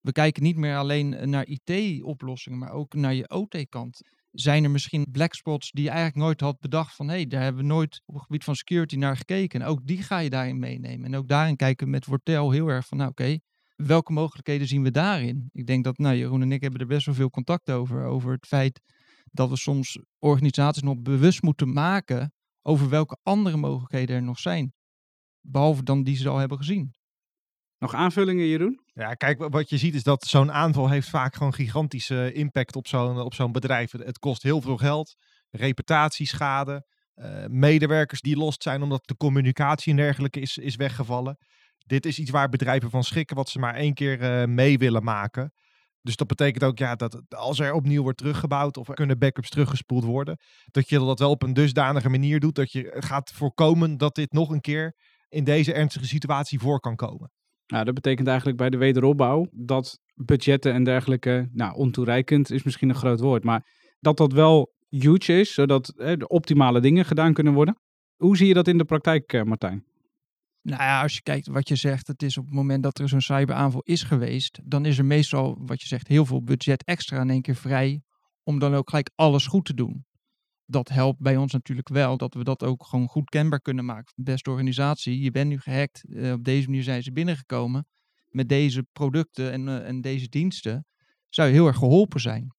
We 0.01 0.11
kijken 0.11 0.43
niet 0.43 0.55
meer 0.55 0.77
alleen 0.77 1.29
naar 1.29 1.47
IT-oplossingen, 1.47 2.59
maar 2.59 2.71
ook 2.71 2.93
naar 2.93 3.13
je 3.13 3.29
OT-kant. 3.29 4.01
Zijn 4.31 4.63
er 4.63 4.71
misschien 4.71 5.11
black 5.11 5.33
spots 5.33 5.71
die 5.71 5.83
je 5.83 5.89
eigenlijk 5.89 6.19
nooit 6.19 6.41
had 6.41 6.59
bedacht 6.59 6.95
van, 6.95 7.07
hé, 7.07 7.13
hey, 7.13 7.27
daar 7.27 7.41
hebben 7.41 7.61
we 7.61 7.67
nooit 7.67 8.01
op 8.05 8.13
het 8.13 8.23
gebied 8.23 8.43
van 8.43 8.55
security 8.55 8.95
naar 8.95 9.17
gekeken. 9.17 9.61
En 9.61 9.67
ook 9.67 9.85
die 9.87 10.03
ga 10.03 10.19
je 10.19 10.29
daarin 10.29 10.59
meenemen. 10.59 11.05
En 11.05 11.15
ook 11.15 11.27
daarin 11.27 11.55
kijken 11.55 11.85
we 11.85 11.91
met 11.91 12.05
Wortel 12.05 12.51
heel 12.51 12.67
erg 12.67 12.87
van, 12.87 12.97
nou 12.97 13.09
oké, 13.09 13.39
welke 13.75 14.11
mogelijkheden 14.11 14.67
zien 14.67 14.83
we 14.83 14.91
daarin? 14.91 15.49
Ik 15.51 15.65
denk 15.65 15.83
dat, 15.83 15.97
nou, 15.97 16.15
Jeroen 16.15 16.41
en 16.41 16.51
ik 16.51 16.61
hebben 16.61 16.79
er 16.79 16.87
best 16.87 17.05
wel 17.05 17.15
veel 17.15 17.29
contact 17.29 17.71
over, 17.71 18.03
over 18.03 18.31
het 18.31 18.47
feit 18.47 18.81
dat 19.31 19.49
we 19.49 19.57
soms 19.57 19.99
organisaties 20.19 20.83
nog 20.83 21.01
bewust 21.01 21.41
moeten 21.41 21.73
maken 21.73 22.33
over 22.61 22.89
welke 22.89 23.17
andere 23.23 23.57
mogelijkheden 23.57 24.15
er 24.15 24.23
nog 24.23 24.39
zijn. 24.39 24.73
Behalve 25.41 25.83
dan 25.83 26.03
die 26.03 26.15
ze 26.15 26.29
al 26.29 26.37
hebben 26.37 26.57
gezien. 26.57 26.93
Nog 27.79 27.93
aanvullingen, 27.93 28.45
Jeroen? 28.45 28.79
Ja, 28.93 29.13
kijk, 29.13 29.49
wat 29.49 29.69
je 29.69 29.77
ziet 29.77 29.95
is 29.95 30.03
dat 30.03 30.23
zo'n 30.23 30.51
aanval 30.51 30.89
heeft 30.89 31.09
vaak 31.09 31.35
gewoon 31.35 31.53
gigantische 31.53 32.31
impact 32.33 32.75
op 32.75 32.87
zo'n 32.87 33.19
op 33.19 33.33
zo'n 33.33 33.51
bedrijf. 33.51 33.91
Het 33.91 34.19
kost 34.19 34.43
heel 34.43 34.61
veel 34.61 34.77
geld, 34.77 35.15
reputatieschade, 35.51 36.85
uh, 37.15 37.45
medewerkers 37.47 38.21
die 38.21 38.37
lost 38.37 38.63
zijn 38.63 38.81
omdat 38.81 39.07
de 39.07 39.17
communicatie 39.17 39.91
en 39.91 39.97
dergelijke 39.97 40.39
is, 40.39 40.57
is 40.57 40.75
weggevallen. 40.75 41.37
Dit 41.77 42.05
is 42.05 42.19
iets 42.19 42.29
waar 42.29 42.49
bedrijven 42.49 42.89
van 42.89 43.03
schrikken 43.03 43.35
wat 43.35 43.49
ze 43.49 43.59
maar 43.59 43.75
één 43.75 43.93
keer 43.93 44.21
uh, 44.21 44.47
mee 44.47 44.77
willen 44.77 45.03
maken. 45.03 45.53
Dus 46.01 46.15
dat 46.15 46.27
betekent 46.27 46.63
ook 46.63 46.77
ja, 46.77 46.95
dat 46.95 47.21
als 47.29 47.59
er 47.59 47.73
opnieuw 47.73 48.01
wordt 48.01 48.17
teruggebouwd 48.17 48.77
of 48.77 48.87
er 48.87 48.93
kunnen 48.93 49.19
backups 49.19 49.49
teruggespoeld 49.49 50.03
worden, 50.03 50.37
dat 50.71 50.89
je 50.89 50.99
dat 50.99 51.19
wel 51.19 51.29
op 51.29 51.43
een 51.43 51.53
dusdanige 51.53 52.09
manier 52.09 52.39
doet 52.39 52.55
dat 52.55 52.71
je 52.71 52.95
gaat 52.97 53.31
voorkomen 53.31 53.97
dat 53.97 54.15
dit 54.15 54.31
nog 54.31 54.49
een 54.49 54.61
keer 54.61 54.95
in 55.29 55.43
deze 55.43 55.73
ernstige 55.73 56.05
situatie 56.05 56.59
voor 56.59 56.79
kan 56.79 56.95
komen. 56.95 57.31
Nou, 57.69 57.85
dat 57.85 57.93
betekent 57.93 58.27
eigenlijk 58.27 58.57
bij 58.57 58.69
de 58.69 58.77
wederopbouw 58.77 59.47
dat 59.51 59.99
budgetten 60.13 60.73
en 60.73 60.83
dergelijke, 60.83 61.49
nou, 61.51 61.75
ontoereikend 61.75 62.51
is 62.51 62.63
misschien 62.63 62.89
een 62.89 62.95
groot 62.95 63.19
woord, 63.19 63.43
maar 63.43 63.65
dat 63.99 64.17
dat 64.17 64.33
wel 64.33 64.73
huge 64.89 65.39
is, 65.39 65.53
zodat 65.53 65.93
hè, 65.97 66.17
de 66.17 66.27
optimale 66.27 66.81
dingen 66.81 67.05
gedaan 67.05 67.33
kunnen 67.33 67.53
worden. 67.53 67.77
Hoe 68.15 68.37
zie 68.37 68.47
je 68.47 68.53
dat 68.53 68.67
in 68.67 68.77
de 68.77 68.85
praktijk, 68.85 69.33
eh, 69.33 69.43
Martijn? 69.43 69.85
Nou 70.61 70.81
ja, 70.81 71.01
als 71.01 71.13
je 71.15 71.21
kijkt 71.21 71.47
wat 71.47 71.67
je 71.67 71.75
zegt, 71.75 72.07
het 72.07 72.23
is 72.23 72.37
op 72.37 72.45
het 72.45 72.53
moment 72.53 72.83
dat 72.83 72.99
er 72.99 73.09
zo'n 73.09 73.21
cyberaanval 73.21 73.81
is 73.83 74.03
geweest, 74.03 74.59
dan 74.63 74.85
is 74.85 74.97
er 74.97 75.05
meestal, 75.05 75.57
wat 75.59 75.81
je 75.81 75.87
zegt, 75.87 76.07
heel 76.07 76.25
veel 76.25 76.43
budget 76.43 76.83
extra 76.83 77.21
in 77.21 77.29
één 77.29 77.41
keer 77.41 77.55
vrij 77.55 78.01
om 78.43 78.59
dan 78.59 78.75
ook 78.75 78.89
gelijk 78.89 79.09
alles 79.15 79.47
goed 79.47 79.65
te 79.65 79.73
doen. 79.73 80.05
Dat 80.71 80.89
helpt 80.89 81.19
bij 81.19 81.37
ons 81.37 81.53
natuurlijk 81.53 81.89
wel, 81.89 82.17
dat 82.17 82.33
we 82.33 82.43
dat 82.43 82.63
ook 82.63 82.85
gewoon 82.85 83.07
goed 83.07 83.29
kenbaar 83.29 83.61
kunnen 83.61 83.85
maken. 83.85 84.13
Beste 84.15 84.49
organisatie, 84.49 85.21
je 85.21 85.31
bent 85.31 85.49
nu 85.49 85.59
gehackt, 85.59 86.03
uh, 86.07 86.31
op 86.31 86.43
deze 86.43 86.67
manier 86.67 86.83
zijn 86.83 87.03
ze 87.03 87.11
binnengekomen. 87.11 87.87
Met 88.29 88.49
deze 88.49 88.85
producten 88.91 89.51
en, 89.51 89.67
uh, 89.67 89.87
en 89.87 90.01
deze 90.01 90.27
diensten 90.27 90.85
zou 91.29 91.47
je 91.47 91.53
heel 91.53 91.67
erg 91.67 91.77
geholpen 91.77 92.19
zijn. 92.19 92.53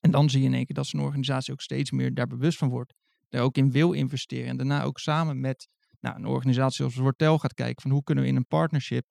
En 0.00 0.10
dan 0.10 0.30
zie 0.30 0.40
je 0.40 0.46
in 0.46 0.54
één 0.54 0.66
keer 0.66 0.74
dat 0.74 0.86
zo'n 0.86 1.00
organisatie 1.00 1.52
ook 1.52 1.60
steeds 1.60 1.90
meer 1.90 2.14
daar 2.14 2.26
bewust 2.26 2.58
van 2.58 2.68
wordt. 2.68 2.94
Daar 3.28 3.42
ook 3.42 3.56
in 3.56 3.70
wil 3.70 3.92
investeren. 3.92 4.48
En 4.48 4.56
daarna 4.56 4.82
ook 4.82 4.98
samen 4.98 5.40
met 5.40 5.68
nou, 6.00 6.16
een 6.16 6.26
organisatie 6.26 6.84
als 6.84 6.94
Wortel 6.94 7.38
gaat 7.38 7.54
kijken 7.54 7.82
van 7.82 7.90
hoe 7.90 8.02
kunnen 8.02 8.24
we 8.24 8.30
in 8.30 8.36
een 8.36 8.46
partnership 8.46 9.06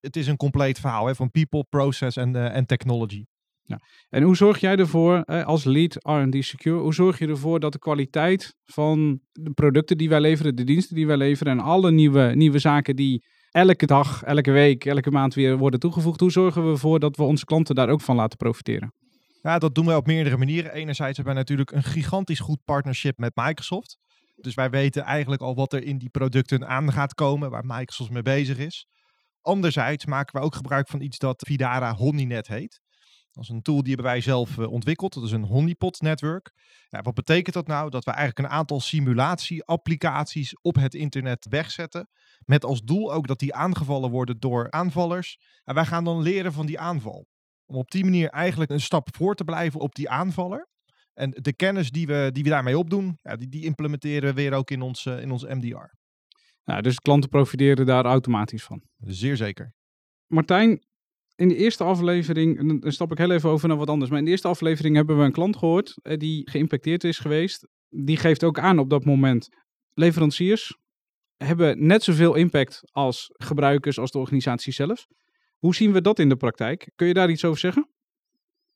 Het 0.00 0.16
is 0.16 0.26
een 0.26 0.36
compleet 0.36 0.80
verhaal 0.80 1.06
hè, 1.06 1.14
van 1.14 1.30
people, 1.30 1.64
process 1.68 2.16
en 2.16 2.36
uh, 2.36 2.56
technology. 2.56 3.24
Ja. 3.62 3.80
En 4.08 4.22
hoe 4.22 4.36
zorg 4.36 4.58
jij 4.58 4.76
ervoor, 4.76 5.20
eh, 5.20 5.44
als 5.44 5.64
lead 5.64 5.94
R&D 5.94 6.44
Secure, 6.44 6.80
hoe 6.80 6.94
zorg 6.94 7.18
je 7.18 7.26
ervoor 7.26 7.60
dat 7.60 7.72
de 7.72 7.78
kwaliteit 7.78 8.56
van 8.64 9.20
de 9.32 9.50
producten 9.50 9.98
die 9.98 10.08
wij 10.08 10.20
leveren, 10.20 10.56
de 10.56 10.64
diensten 10.64 10.96
die 10.96 11.06
wij 11.06 11.16
leveren 11.16 11.52
en 11.52 11.64
alle 11.64 11.90
nieuwe, 11.90 12.32
nieuwe 12.34 12.58
zaken 12.58 12.96
die 12.96 13.24
elke 13.50 13.86
dag, 13.86 14.22
elke 14.22 14.50
week, 14.50 14.84
elke 14.84 15.10
maand 15.10 15.34
weer 15.34 15.58
worden 15.58 15.80
toegevoegd. 15.80 16.20
Hoe 16.20 16.30
zorgen 16.30 16.64
we 16.64 16.70
ervoor 16.70 16.98
dat 16.98 17.16
we 17.16 17.22
onze 17.22 17.44
klanten 17.44 17.74
daar 17.74 17.88
ook 17.88 18.00
van 18.00 18.16
laten 18.16 18.38
profiteren? 18.38 18.92
Ja, 19.42 19.58
dat 19.58 19.74
doen 19.74 19.86
we 19.86 19.96
op 19.96 20.06
meerdere 20.06 20.36
manieren. 20.36 20.72
Enerzijds 20.72 21.16
hebben 21.16 21.34
wij 21.34 21.42
natuurlijk 21.42 21.70
een 21.70 21.82
gigantisch 21.82 22.40
goed 22.40 22.64
partnership 22.64 23.18
met 23.18 23.36
Microsoft. 23.36 23.98
Dus 24.36 24.54
wij 24.54 24.70
weten 24.70 25.02
eigenlijk 25.02 25.42
al 25.42 25.54
wat 25.54 25.72
er 25.72 25.84
in 25.84 25.98
die 25.98 26.10
producten 26.10 26.68
aan 26.68 26.92
gaat 26.92 27.14
komen, 27.14 27.50
waar 27.50 27.66
Microsoft 27.66 28.10
mee 28.10 28.22
bezig 28.22 28.58
is. 28.58 28.86
Anderzijds 29.40 30.06
maken 30.06 30.40
we 30.40 30.46
ook 30.46 30.54
gebruik 30.54 30.88
van 30.88 31.00
iets 31.00 31.18
dat 31.18 31.42
Vidara 31.46 31.94
Honeynet 31.94 32.46
heet. 32.46 32.80
Dat 33.32 33.42
is 33.44 33.48
een 33.48 33.62
tool 33.62 33.82
die 33.82 33.94
hebben 33.94 34.12
wij 34.12 34.20
zelf 34.20 34.56
uh, 34.56 34.70
ontwikkeld. 34.70 35.14
Dat 35.14 35.24
is 35.24 35.32
een 35.32 35.44
honeypot 35.44 36.00
network. 36.00 36.52
Ja, 36.88 37.02
wat 37.02 37.14
betekent 37.14 37.54
dat 37.54 37.66
nou? 37.66 37.90
Dat 37.90 38.04
we 38.04 38.10
eigenlijk 38.10 38.48
een 38.48 38.56
aantal 38.58 38.80
simulatie-applicaties 38.80 40.60
op 40.60 40.74
het 40.74 40.94
internet 40.94 41.46
wegzetten. 41.48 42.08
Met 42.44 42.64
als 42.64 42.80
doel 42.80 43.12
ook 43.12 43.26
dat 43.26 43.38
die 43.38 43.54
aangevallen 43.54 44.10
worden 44.10 44.38
door 44.40 44.70
aanvallers. 44.70 45.38
En 45.64 45.74
wij 45.74 45.84
gaan 45.84 46.04
dan 46.04 46.22
leren 46.22 46.52
van 46.52 46.66
die 46.66 46.78
aanval. 46.78 47.26
Om 47.72 47.78
op 47.78 47.90
die 47.90 48.04
manier 48.04 48.28
eigenlijk 48.28 48.70
een 48.70 48.80
stap 48.80 49.16
voor 49.16 49.34
te 49.34 49.44
blijven 49.44 49.80
op 49.80 49.94
die 49.94 50.08
aanvaller. 50.08 50.68
En 51.14 51.30
de 51.30 51.52
kennis 51.52 51.90
die 51.90 52.06
we, 52.06 52.30
die 52.32 52.42
we 52.42 52.48
daarmee 52.48 52.78
opdoen, 52.78 53.18
ja, 53.22 53.36
die, 53.36 53.48
die 53.48 53.64
implementeren 53.64 54.28
we 54.28 54.34
weer 54.34 54.52
ook 54.52 54.70
in 54.70 54.82
ons, 54.82 55.04
uh, 55.04 55.20
in 55.20 55.30
ons 55.30 55.44
MDR. 55.44 55.94
Nou, 56.64 56.82
dus 56.82 56.98
klanten 56.98 57.30
profiteren 57.30 57.86
daar 57.86 58.04
automatisch 58.04 58.62
van. 58.62 58.82
Zeer 58.98 59.36
zeker. 59.36 59.72
Martijn, 60.26 60.84
in 61.34 61.48
de 61.48 61.56
eerste 61.56 61.84
aflevering, 61.84 62.80
dan 62.80 62.92
stap 62.92 63.12
ik 63.12 63.18
heel 63.18 63.30
even 63.30 63.50
over 63.50 63.68
naar 63.68 63.76
wat 63.76 63.88
anders. 63.88 64.10
Maar 64.10 64.18
in 64.18 64.24
de 64.24 64.30
eerste 64.30 64.48
aflevering 64.48 64.96
hebben 64.96 65.18
we 65.18 65.24
een 65.24 65.32
klant 65.32 65.56
gehoord 65.56 65.94
eh, 66.02 66.16
die 66.16 66.50
geïmpacteerd 66.50 67.04
is 67.04 67.18
geweest. 67.18 67.68
Die 67.88 68.16
geeft 68.16 68.44
ook 68.44 68.58
aan 68.58 68.78
op 68.78 68.90
dat 68.90 69.04
moment. 69.04 69.48
Leveranciers 69.94 70.76
hebben 71.36 71.86
net 71.86 72.02
zoveel 72.02 72.34
impact 72.34 72.80
als 72.90 73.30
gebruikers, 73.32 73.98
als 73.98 74.10
de 74.10 74.18
organisatie 74.18 74.72
zelf. 74.72 75.06
Hoe 75.62 75.74
zien 75.74 75.92
we 75.92 76.00
dat 76.00 76.18
in 76.18 76.28
de 76.28 76.36
praktijk? 76.36 76.90
Kun 76.94 77.06
je 77.06 77.14
daar 77.14 77.30
iets 77.30 77.44
over 77.44 77.58
zeggen? 77.58 77.90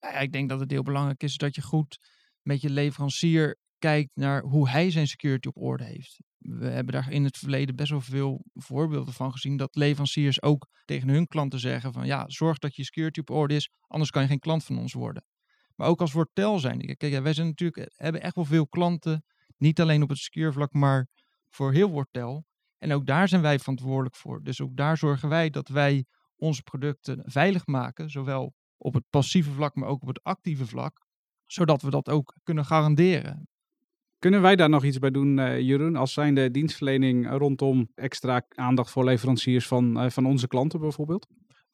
Ja, 0.01 0.18
ik 0.18 0.33
denk 0.33 0.49
dat 0.49 0.61
het 0.61 0.70
heel 0.70 0.83
belangrijk 0.83 1.22
is 1.22 1.37
dat 1.37 1.55
je 1.55 1.62
goed 1.62 1.99
met 2.42 2.61
je 2.61 2.70
leverancier 2.70 3.57
kijkt 3.79 4.11
naar 4.14 4.42
hoe 4.42 4.68
hij 4.68 4.90
zijn 4.90 5.07
security 5.07 5.49
op 5.49 5.57
orde 5.57 5.85
heeft. 5.85 6.20
We 6.38 6.66
hebben 6.66 6.92
daar 6.94 7.12
in 7.12 7.25
het 7.25 7.38
verleden 7.38 7.77
best 7.77 7.90
wel 7.90 8.01
veel 8.01 8.44
voorbeelden 8.55 9.14
van 9.14 9.33
gezien 9.33 9.57
dat 9.57 9.75
leveranciers 9.75 10.42
ook 10.42 10.66
tegen 10.85 11.09
hun 11.09 11.27
klanten 11.27 11.61
zeggen 11.61 11.92
van 11.92 12.07
ja, 12.07 12.25
zorg 12.27 12.59
dat 12.59 12.77
je 12.77 12.85
security 12.85 13.20
op 13.20 13.31
orde 13.31 13.55
is, 13.55 13.70
anders 13.87 14.11
kan 14.11 14.22
je 14.22 14.29
geen 14.29 14.38
klant 14.38 14.64
van 14.64 14.79
ons 14.79 14.92
worden. 14.92 15.25
Maar 15.75 15.88
ook 15.88 16.01
als 16.01 16.12
Wortel 16.12 16.59
zijn. 16.59 16.96
Kijk, 16.96 17.22
wij 17.22 17.33
zijn 17.33 17.46
natuurlijk, 17.46 17.90
hebben 17.94 18.22
echt 18.22 18.35
wel 18.35 18.44
veel 18.44 18.68
klanten, 18.68 19.25
niet 19.57 19.81
alleen 19.81 20.03
op 20.03 20.09
het 20.09 20.18
secure 20.18 20.53
vlak, 20.53 20.72
maar 20.72 21.09
voor 21.49 21.72
heel 21.72 21.90
Wortel. 21.90 22.44
En 22.79 22.92
ook 22.92 23.07
daar 23.07 23.29
zijn 23.29 23.42
wij 23.42 23.59
verantwoordelijk 23.59 24.16
voor. 24.16 24.42
Dus 24.42 24.61
ook 24.61 24.77
daar 24.77 24.96
zorgen 24.96 25.29
wij 25.29 25.51
dat 25.51 25.68
wij 25.68 26.05
onze 26.37 26.62
producten 26.62 27.22
veilig 27.25 27.66
maken, 27.66 28.11
zowel 28.11 28.55
op 28.77 28.94
het 28.94 29.05
passieve 29.11 29.51
vlak, 29.51 29.75
maar 29.75 29.88
ook 29.88 30.03
op 30.03 30.09
het 30.09 30.22
actieve 30.22 30.66
vlak, 30.66 31.07
zodat 31.46 31.83
we 31.83 31.90
dat 31.90 32.09
ook 32.09 32.35
kunnen 32.42 32.64
garanderen. 32.64 33.49
Kunnen 34.18 34.42
wij 34.42 34.57
daar 34.57 34.68
nog 34.68 34.85
iets 34.85 34.99
bij 34.99 35.11
doen, 35.11 35.38
uh, 35.38 35.61
Jeroen, 35.61 35.96
als 35.96 36.12
zijnde 36.12 36.51
dienstverlening 36.51 37.31
rondom 37.31 37.88
extra 37.94 38.46
aandacht 38.49 38.90
voor 38.90 39.05
leveranciers 39.05 39.66
van, 39.66 40.05
uh, 40.05 40.11
van 40.11 40.27
onze 40.27 40.49
klanten 40.49 40.81
bijvoorbeeld? 40.81 41.27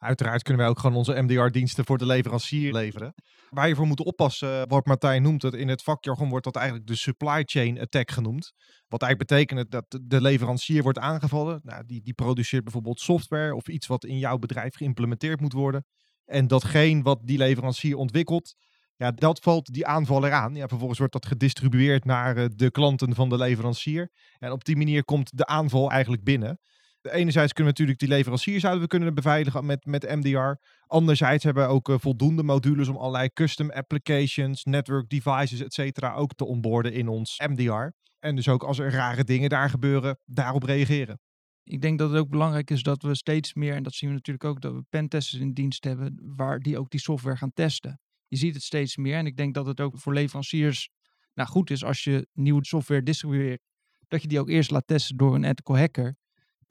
Uiteraard 0.02 0.42
kunnen 0.42 0.62
wij 0.62 0.70
ook 0.70 0.78
gewoon 0.78 0.96
onze 0.96 1.22
MDR-diensten 1.22 1.84
voor 1.84 1.98
de 1.98 2.06
leverancier 2.06 2.72
leveren. 2.72 3.14
Waar 3.48 3.68
je 3.68 3.74
voor 3.74 3.86
moet 3.86 4.04
oppassen, 4.04 4.68
wat 4.68 4.86
Martijn 4.86 5.22
noemt 5.22 5.42
het, 5.42 5.54
in 5.54 5.68
het 5.68 5.82
vakjargon 5.82 6.28
wordt 6.28 6.44
dat 6.44 6.56
eigenlijk 6.56 6.86
de 6.86 6.96
supply 6.96 7.42
chain 7.44 7.80
attack 7.80 8.10
genoemd. 8.10 8.52
Wat 8.88 9.02
eigenlijk 9.02 9.30
betekent 9.30 9.70
dat 9.70 10.00
de 10.02 10.20
leverancier 10.20 10.82
wordt 10.82 10.98
aangevallen. 10.98 11.60
Nou, 11.62 11.84
die, 11.86 12.02
die 12.02 12.14
produceert 12.14 12.64
bijvoorbeeld 12.64 13.00
software 13.00 13.54
of 13.54 13.68
iets 13.68 13.86
wat 13.86 14.04
in 14.04 14.18
jouw 14.18 14.38
bedrijf 14.38 14.74
geïmplementeerd 14.74 15.40
moet 15.40 15.52
worden. 15.52 15.84
En 16.24 16.46
datgene 16.46 17.02
wat 17.02 17.20
die 17.22 17.38
leverancier 17.38 17.96
ontwikkelt, 17.96 18.54
ja, 18.96 19.10
dat 19.10 19.38
valt 19.38 19.72
die 19.72 19.86
aanval 19.86 20.26
eraan. 20.26 20.54
Ja, 20.54 20.68
vervolgens 20.68 20.98
wordt 20.98 21.12
dat 21.12 21.26
gedistribueerd 21.26 22.04
naar 22.04 22.36
uh, 22.36 22.44
de 22.54 22.70
klanten 22.70 23.14
van 23.14 23.28
de 23.28 23.36
leverancier. 23.36 24.10
En 24.38 24.52
op 24.52 24.64
die 24.64 24.76
manier 24.76 25.04
komt 25.04 25.38
de 25.38 25.46
aanval 25.46 25.90
eigenlijk 25.90 26.24
binnen. 26.24 26.60
Enerzijds 27.02 27.52
kunnen 27.52 27.72
we 27.72 27.78
natuurlijk 27.78 27.98
die 27.98 28.08
leverancier 28.08 28.60
zouden 28.60 28.82
we 28.82 28.88
kunnen 28.88 29.14
beveiligen 29.14 29.66
met, 29.66 29.84
met 29.84 30.02
MDR. 30.02 30.64
Anderzijds 30.86 31.44
hebben 31.44 31.66
we 31.66 31.68
ook 31.68 31.88
uh, 31.88 31.96
voldoende 31.98 32.42
modules 32.42 32.88
om 32.88 32.96
allerlei 32.96 33.28
custom 33.32 33.70
applications, 33.70 34.64
network 34.64 35.08
devices, 35.08 35.60
et 35.60 35.74
cetera, 35.74 36.14
ook 36.14 36.34
te 36.34 36.44
onboarden 36.44 36.92
in 36.92 37.08
ons 37.08 37.40
MDR. 37.48 37.90
En 38.18 38.36
dus 38.36 38.48
ook 38.48 38.62
als 38.62 38.78
er 38.78 38.90
rare 38.90 39.24
dingen 39.24 39.48
daar 39.48 39.70
gebeuren, 39.70 40.18
daarop 40.24 40.62
reageren. 40.62 41.20
Ik 41.64 41.80
denk 41.80 41.98
dat 41.98 42.10
het 42.10 42.18
ook 42.18 42.28
belangrijk 42.28 42.70
is 42.70 42.82
dat 42.82 43.02
we 43.02 43.14
steeds 43.14 43.54
meer, 43.54 43.74
en 43.74 43.82
dat 43.82 43.94
zien 43.94 44.08
we 44.08 44.14
natuurlijk 44.14 44.44
ook, 44.44 44.60
dat 44.60 44.72
we 44.72 44.84
pentesters 44.88 45.42
in 45.42 45.52
dienst 45.52 45.84
hebben, 45.84 46.20
waar 46.36 46.58
die 46.58 46.78
ook 46.78 46.90
die 46.90 47.00
software 47.00 47.36
gaan 47.36 47.52
testen. 47.52 48.00
Je 48.26 48.36
ziet 48.36 48.54
het 48.54 48.62
steeds 48.62 48.96
meer 48.96 49.16
en 49.16 49.26
ik 49.26 49.36
denk 49.36 49.54
dat 49.54 49.66
het 49.66 49.80
ook 49.80 49.98
voor 49.98 50.12
leveranciers 50.12 50.88
nou, 51.34 51.48
goed 51.48 51.70
is 51.70 51.84
als 51.84 52.04
je 52.04 52.26
nieuwe 52.32 52.64
software 52.64 53.02
distribueert, 53.02 53.60
dat 54.08 54.22
je 54.22 54.28
die 54.28 54.40
ook 54.40 54.48
eerst 54.48 54.70
laat 54.70 54.86
testen 54.86 55.16
door 55.16 55.34
een 55.34 55.44
ethical 55.44 55.78
hacker, 55.78 56.16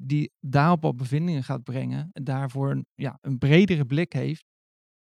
die 0.01 0.31
daarop 0.39 0.85
al 0.85 0.95
bevindingen 0.95 1.43
gaat 1.43 1.63
brengen 1.63 2.09
en 2.11 2.23
daarvoor 2.23 2.71
een, 2.71 2.85
ja, 2.95 3.17
een 3.21 3.37
bredere 3.37 3.85
blik 3.85 4.13
heeft. 4.13 4.45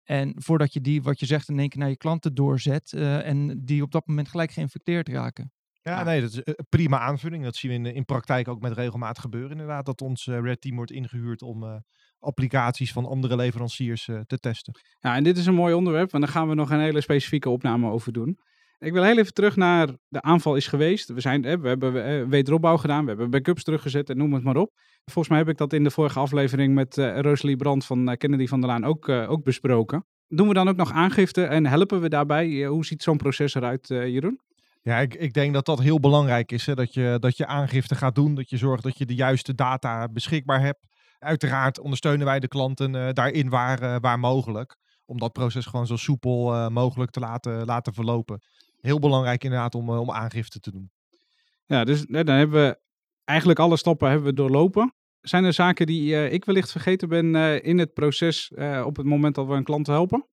En 0.03 0.33
voordat 0.37 0.73
je 0.73 0.81
die, 0.81 1.01
wat 1.01 1.19
je 1.19 1.25
zegt, 1.25 1.49
in 1.49 1.59
één 1.59 1.69
keer 1.69 1.79
naar 1.79 1.89
je 1.89 1.97
klanten 1.97 2.33
doorzet 2.33 2.91
uh, 2.91 3.27
en 3.27 3.65
die 3.65 3.81
op 3.81 3.91
dat 3.91 4.07
moment 4.07 4.27
gelijk 4.27 4.51
geïnfecteerd 4.51 5.09
raken. 5.09 5.51
Ja, 5.81 6.03
nee, 6.03 6.21
dat 6.21 6.31
is 6.31 6.39
een 6.43 6.65
prima 6.69 6.99
aanvulling. 6.99 7.43
Dat 7.43 7.55
zien 7.55 7.71
we 7.71 7.89
in, 7.89 7.95
in 7.95 8.05
praktijk 8.05 8.47
ook 8.47 8.61
met 8.61 8.73
regelmaat 8.73 9.19
gebeuren 9.19 9.51
inderdaad. 9.51 9.85
Dat 9.85 10.01
ons 10.01 10.25
uh, 10.25 10.39
Red 10.39 10.61
Team 10.61 10.75
wordt 10.75 10.91
ingehuurd 10.91 11.41
om 11.41 11.63
uh, 11.63 11.75
applicaties 12.19 12.91
van 12.91 13.05
andere 13.05 13.35
leveranciers 13.35 14.07
uh, 14.07 14.19
te 14.19 14.37
testen. 14.37 14.73
Ja, 14.99 15.15
en 15.15 15.23
dit 15.23 15.37
is 15.37 15.45
een 15.45 15.53
mooi 15.53 15.73
onderwerp, 15.73 16.11
want 16.11 16.23
daar 16.23 16.33
gaan 16.33 16.47
we 16.47 16.55
nog 16.55 16.71
een 16.71 16.79
hele 16.79 17.01
specifieke 17.01 17.49
opname 17.49 17.89
over 17.89 18.11
doen. 18.11 18.39
Ik 18.81 18.93
wil 18.93 19.03
heel 19.03 19.17
even 19.17 19.33
terug 19.33 19.55
naar 19.55 19.87
de 20.07 20.21
aanval 20.21 20.55
is 20.55 20.67
geweest. 20.67 21.13
We, 21.13 21.21
zijn, 21.21 21.41
we 21.41 21.67
hebben 21.67 22.29
wederopbouw 22.29 22.77
gedaan, 22.77 23.03
we 23.03 23.09
hebben 23.09 23.29
backups 23.29 23.63
teruggezet 23.63 24.09
en 24.09 24.17
noem 24.17 24.33
het 24.33 24.43
maar 24.43 24.55
op. 24.55 24.71
Volgens 25.05 25.27
mij 25.27 25.37
heb 25.37 25.49
ik 25.49 25.57
dat 25.57 25.73
in 25.73 25.83
de 25.83 25.91
vorige 25.91 26.19
aflevering 26.19 26.73
met 26.73 26.97
uh, 26.97 27.19
Rosalie 27.19 27.55
Brand 27.55 27.85
van 27.85 28.17
Kennedy 28.17 28.47
van 28.47 28.59
der 28.59 28.69
Laan 28.69 28.83
ook, 28.83 29.09
ook 29.09 29.43
besproken. 29.43 30.05
Doen 30.27 30.47
we 30.47 30.53
dan 30.53 30.69
ook 30.69 30.75
nog 30.75 30.91
aangifte 30.91 31.43
en 31.43 31.65
helpen 31.65 32.01
we 32.01 32.09
daarbij? 32.09 32.65
Hoe 32.65 32.85
ziet 32.85 33.03
zo'n 33.03 33.17
proces 33.17 33.55
eruit, 33.55 33.87
Jeroen? 33.87 34.39
Ja, 34.81 34.97
ik, 34.99 35.13
ik 35.15 35.33
denk 35.33 35.53
dat 35.53 35.65
dat 35.65 35.79
heel 35.79 35.99
belangrijk 35.99 36.51
is. 36.51 36.65
Hè? 36.65 36.75
Dat, 36.75 36.93
je, 36.93 37.17
dat 37.19 37.37
je 37.37 37.45
aangifte 37.45 37.95
gaat 37.95 38.15
doen. 38.15 38.35
Dat 38.35 38.49
je 38.49 38.57
zorgt 38.57 38.83
dat 38.83 38.97
je 38.97 39.05
de 39.05 39.15
juiste 39.15 39.55
data 39.55 40.07
beschikbaar 40.07 40.61
hebt. 40.61 40.79
Uiteraard 41.19 41.79
ondersteunen 41.79 42.25
wij 42.25 42.39
de 42.39 42.47
klanten 42.47 43.13
daarin 43.15 43.49
waar, 43.49 43.99
waar 43.99 44.19
mogelijk. 44.19 44.75
Om 45.05 45.19
dat 45.19 45.31
proces 45.31 45.65
gewoon 45.65 45.87
zo 45.87 45.95
soepel 45.95 46.69
mogelijk 46.69 47.11
te 47.11 47.19
laten, 47.19 47.65
laten 47.65 47.93
verlopen. 47.93 48.41
Heel 48.81 48.99
belangrijk 48.99 49.43
inderdaad 49.43 49.75
om, 49.75 49.89
om 49.89 50.11
aangifte 50.11 50.59
te 50.59 50.71
doen. 50.71 50.91
Ja, 51.65 51.83
dus 51.83 52.05
dan 52.05 52.27
hebben 52.27 52.61
we 52.61 52.79
eigenlijk 53.23 53.59
alle 53.59 53.77
stappen 53.77 54.09
hebben 54.09 54.27
we 54.27 54.33
doorlopen. 54.33 54.93
Zijn 55.21 55.43
er 55.43 55.53
zaken 55.53 55.85
die 55.85 56.29
ik 56.29 56.45
wellicht 56.45 56.71
vergeten 56.71 57.09
ben 57.09 57.35
in 57.63 57.77
het 57.77 57.93
proces 57.93 58.51
op 58.83 58.95
het 58.95 59.05
moment 59.05 59.35
dat 59.35 59.47
we 59.47 59.53
een 59.53 59.63
klant 59.63 59.87
helpen? 59.87 60.25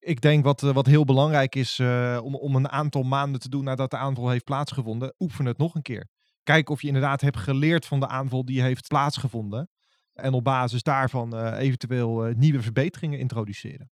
ik 0.00 0.20
denk 0.20 0.44
wat, 0.44 0.60
wat 0.60 0.86
heel 0.86 1.04
belangrijk 1.04 1.54
is 1.54 1.80
om, 2.22 2.34
om 2.34 2.56
een 2.56 2.68
aantal 2.68 3.02
maanden 3.02 3.40
te 3.40 3.48
doen 3.48 3.64
nadat 3.64 3.90
de 3.90 3.96
aanval 3.96 4.28
heeft 4.28 4.44
plaatsgevonden, 4.44 5.14
oefen 5.18 5.44
het 5.44 5.58
nog 5.58 5.74
een 5.74 5.82
keer. 5.82 6.08
Kijk 6.42 6.68
of 6.68 6.80
je 6.80 6.86
inderdaad 6.86 7.20
hebt 7.20 7.36
geleerd 7.36 7.86
van 7.86 8.00
de 8.00 8.08
aanval 8.08 8.44
die 8.44 8.62
heeft 8.62 8.88
plaatsgevonden. 8.88 9.70
En 10.12 10.32
op 10.32 10.44
basis 10.44 10.82
daarvan 10.82 11.52
eventueel 11.54 12.32
nieuwe 12.36 12.62
verbeteringen 12.62 13.18
introduceren. 13.18 13.90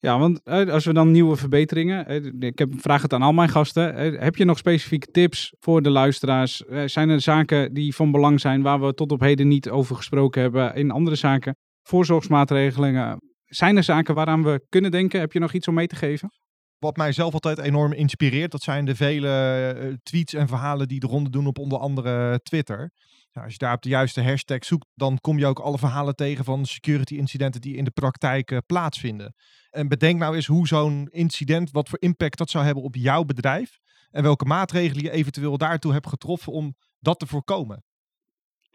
Ja, 0.00 0.18
want 0.18 0.44
als 0.44 0.84
we 0.84 0.92
dan 0.92 1.10
nieuwe 1.10 1.36
verbeteringen. 1.36 2.06
Ik 2.40 2.58
heb, 2.58 2.72
vraag 2.76 3.02
het 3.02 3.12
aan 3.12 3.22
al 3.22 3.32
mijn 3.32 3.48
gasten. 3.48 3.94
Heb 4.20 4.36
je 4.36 4.44
nog 4.44 4.58
specifieke 4.58 5.10
tips 5.10 5.54
voor 5.58 5.82
de 5.82 5.90
luisteraars? 5.90 6.56
Zijn 6.84 7.08
er 7.08 7.20
zaken 7.20 7.74
die 7.74 7.94
van 7.94 8.10
belang 8.10 8.40
zijn 8.40 8.62
waar 8.62 8.80
we 8.80 8.94
tot 8.94 9.12
op 9.12 9.20
heden 9.20 9.48
niet 9.48 9.68
over 9.68 9.96
gesproken 9.96 10.42
hebben 10.42 10.74
in 10.74 10.90
andere 10.90 11.16
zaken? 11.16 11.56
Voorzorgsmaatregelen, 11.82 13.18
zijn 13.44 13.76
er 13.76 13.82
zaken 13.82 14.14
waaraan 14.14 14.42
we 14.42 14.66
kunnen 14.68 14.90
denken? 14.90 15.20
Heb 15.20 15.32
je 15.32 15.38
nog 15.38 15.52
iets 15.52 15.68
om 15.68 15.74
mee 15.74 15.86
te 15.86 15.96
geven? 15.96 16.30
Wat 16.78 16.96
mij 16.96 17.12
zelf 17.12 17.32
altijd 17.32 17.58
enorm 17.58 17.92
inspireert, 17.92 18.50
dat 18.50 18.62
zijn 18.62 18.84
de 18.84 18.94
vele 18.94 19.98
tweets 20.02 20.34
en 20.34 20.48
verhalen 20.48 20.88
die 20.88 21.00
de 21.00 21.06
ronde 21.06 21.30
doen 21.30 21.46
op 21.46 21.58
onder 21.58 21.78
andere 21.78 22.40
Twitter. 22.42 22.90
Nou, 23.38 23.50
als 23.50 23.58
je 23.58 23.66
daar 23.66 23.76
op 23.76 23.82
de 23.82 23.88
juiste 23.88 24.22
hashtag 24.22 24.64
zoekt, 24.64 24.86
dan 24.94 25.18
kom 25.20 25.38
je 25.38 25.46
ook 25.46 25.58
alle 25.58 25.78
verhalen 25.78 26.14
tegen 26.14 26.44
van 26.44 26.66
security 26.66 27.14
incidenten 27.14 27.60
die 27.60 27.76
in 27.76 27.84
de 27.84 27.90
praktijk 27.90 28.50
uh, 28.50 28.58
plaatsvinden. 28.66 29.34
En 29.70 29.88
bedenk 29.88 30.18
nou 30.18 30.34
eens 30.34 30.46
hoe 30.46 30.66
zo'n 30.66 31.08
incident, 31.10 31.70
wat 31.70 31.88
voor 31.88 32.00
impact 32.00 32.38
dat 32.38 32.50
zou 32.50 32.64
hebben 32.64 32.82
op 32.82 32.94
jouw 32.94 33.24
bedrijf. 33.24 33.78
En 34.10 34.22
welke 34.22 34.44
maatregelen 34.44 35.02
je 35.04 35.10
eventueel 35.10 35.58
daartoe 35.58 35.92
hebt 35.92 36.08
getroffen 36.08 36.52
om 36.52 36.74
dat 36.98 37.18
te 37.18 37.26
voorkomen. 37.26 37.84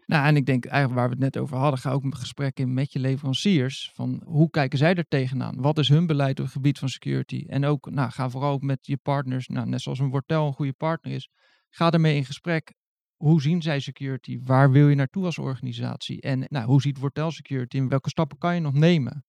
Nou, 0.06 0.26
en 0.26 0.36
ik 0.36 0.46
denk 0.46 0.64
eigenlijk 0.64 1.00
waar 1.00 1.08
we 1.08 1.24
het 1.24 1.34
net 1.34 1.42
over 1.42 1.56
hadden, 1.56 1.80
ga 1.80 1.90
ook 1.90 2.04
een 2.04 2.16
gesprek 2.16 2.58
in 2.58 2.74
met 2.74 2.92
je 2.92 2.98
leveranciers. 2.98 3.90
Van 3.94 4.22
hoe 4.24 4.50
kijken 4.50 4.78
zij 4.78 4.94
er 4.94 5.08
tegenaan? 5.08 5.60
Wat 5.60 5.78
is 5.78 5.88
hun 5.88 6.06
beleid 6.06 6.38
op 6.38 6.44
het 6.44 6.54
gebied 6.54 6.78
van 6.78 6.88
security? 6.88 7.44
En 7.48 7.64
ook, 7.64 7.90
nou, 7.90 8.10
ga 8.10 8.30
vooral 8.30 8.52
ook 8.52 8.62
met 8.62 8.86
je 8.86 8.96
partners, 8.96 9.48
nou, 9.48 9.68
net 9.68 9.80
zoals 9.80 9.98
een 9.98 10.10
Wortel 10.10 10.46
een 10.46 10.52
goede 10.52 10.72
partner 10.72 11.12
is, 11.12 11.28
ga 11.70 11.90
ermee 11.90 12.16
in 12.16 12.24
gesprek. 12.24 12.74
Hoe 13.16 13.42
zien 13.42 13.62
zij 13.62 13.80
security? 13.80 14.40
Waar 14.42 14.70
wil 14.70 14.88
je 14.88 14.94
naartoe 14.94 15.24
als 15.24 15.38
organisatie? 15.38 16.20
En 16.20 16.46
nou, 16.48 16.66
hoe 16.66 16.80
ziet 16.80 16.98
Wortel 16.98 17.30
security? 17.30 17.76
En 17.76 17.88
welke 17.88 18.08
stappen 18.08 18.38
kan 18.38 18.54
je 18.54 18.60
nog 18.60 18.74
nemen? 18.74 19.24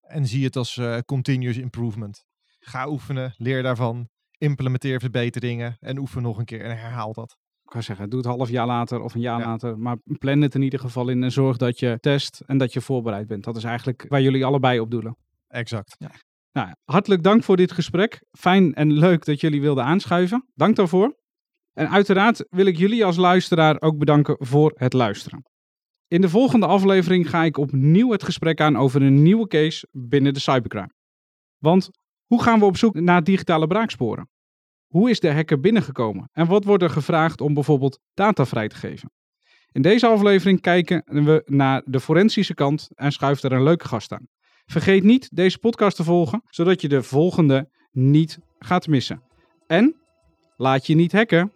En 0.00 0.26
zie 0.26 0.44
het 0.44 0.56
als 0.56 0.76
uh, 0.76 0.98
continuous 1.06 1.56
improvement. 1.56 2.24
Ga 2.58 2.88
oefenen, 2.88 3.34
leer 3.36 3.62
daarvan, 3.62 4.08
implementeer 4.38 5.00
verbeteringen 5.00 5.76
en 5.80 5.98
oefen 5.98 6.22
nog 6.22 6.38
een 6.38 6.44
keer 6.44 6.64
en 6.64 6.78
herhaal 6.78 7.12
dat 7.12 7.36
ik 7.70 7.76
kan 7.76 7.84
zeggen, 7.84 8.10
doe 8.10 8.18
het 8.18 8.28
half 8.28 8.48
jaar 8.48 8.66
later 8.66 9.00
of 9.00 9.14
een 9.14 9.20
jaar 9.20 9.40
later. 9.40 9.78
Maar 9.78 9.96
plan 10.18 10.40
het 10.40 10.54
in 10.54 10.62
ieder 10.62 10.80
geval 10.80 11.08
in 11.08 11.22
en 11.22 11.32
zorg 11.32 11.56
dat 11.56 11.78
je 11.78 11.98
test 12.00 12.42
en 12.46 12.58
dat 12.58 12.72
je 12.72 12.80
voorbereid 12.80 13.26
bent. 13.26 13.44
Dat 13.44 13.56
is 13.56 13.64
eigenlijk 13.64 14.06
waar 14.08 14.22
jullie 14.22 14.44
allebei 14.44 14.80
op 14.80 14.90
doelen. 14.90 15.16
Exact. 15.48 15.96
Ja. 15.98 16.10
Nou, 16.52 16.74
hartelijk 16.84 17.22
dank 17.22 17.42
voor 17.42 17.56
dit 17.56 17.72
gesprek. 17.72 18.24
Fijn 18.38 18.74
en 18.74 18.92
leuk 18.92 19.24
dat 19.24 19.40
jullie 19.40 19.60
wilden 19.60 19.84
aanschuiven. 19.84 20.48
Dank 20.54 20.76
daarvoor. 20.76 21.19
En 21.72 21.90
uiteraard 21.90 22.44
wil 22.50 22.66
ik 22.66 22.76
jullie 22.76 23.04
als 23.04 23.16
luisteraar 23.16 23.80
ook 23.80 23.98
bedanken 23.98 24.36
voor 24.38 24.72
het 24.74 24.92
luisteren. 24.92 25.44
In 26.08 26.20
de 26.20 26.28
volgende 26.28 26.66
aflevering 26.66 27.30
ga 27.30 27.44
ik 27.44 27.56
opnieuw 27.56 28.10
het 28.10 28.22
gesprek 28.22 28.60
aan 28.60 28.76
over 28.76 29.02
een 29.02 29.22
nieuwe 29.22 29.46
case 29.46 29.88
binnen 29.92 30.34
de 30.34 30.40
cybercrime. 30.40 30.92
Want 31.58 31.90
hoe 32.26 32.42
gaan 32.42 32.58
we 32.58 32.64
op 32.64 32.76
zoek 32.76 32.94
naar 32.94 33.24
digitale 33.24 33.66
braaksporen? 33.66 34.28
Hoe 34.86 35.10
is 35.10 35.20
de 35.20 35.32
hacker 35.32 35.60
binnengekomen 35.60 36.28
en 36.32 36.46
wat 36.46 36.64
wordt 36.64 36.82
er 36.82 36.90
gevraagd 36.90 37.40
om 37.40 37.54
bijvoorbeeld 37.54 38.00
data 38.14 38.46
vrij 38.46 38.68
te 38.68 38.76
geven? 38.76 39.10
In 39.72 39.82
deze 39.82 40.06
aflevering 40.06 40.60
kijken 40.60 41.02
we 41.06 41.42
naar 41.46 41.82
de 41.84 42.00
forensische 42.00 42.54
kant 42.54 42.88
en 42.94 43.12
schuift 43.12 43.42
er 43.42 43.52
een 43.52 43.62
leuke 43.62 43.88
gast 43.88 44.12
aan. 44.12 44.28
Vergeet 44.64 45.02
niet 45.02 45.28
deze 45.36 45.58
podcast 45.58 45.96
te 45.96 46.04
volgen, 46.04 46.42
zodat 46.44 46.80
je 46.80 46.88
de 46.88 47.02
volgende 47.02 47.68
niet 47.90 48.38
gaat 48.58 48.86
missen. 48.86 49.22
En 49.66 49.96
laat 50.56 50.86
je 50.86 50.94
niet 50.94 51.12
hacken. 51.12 51.52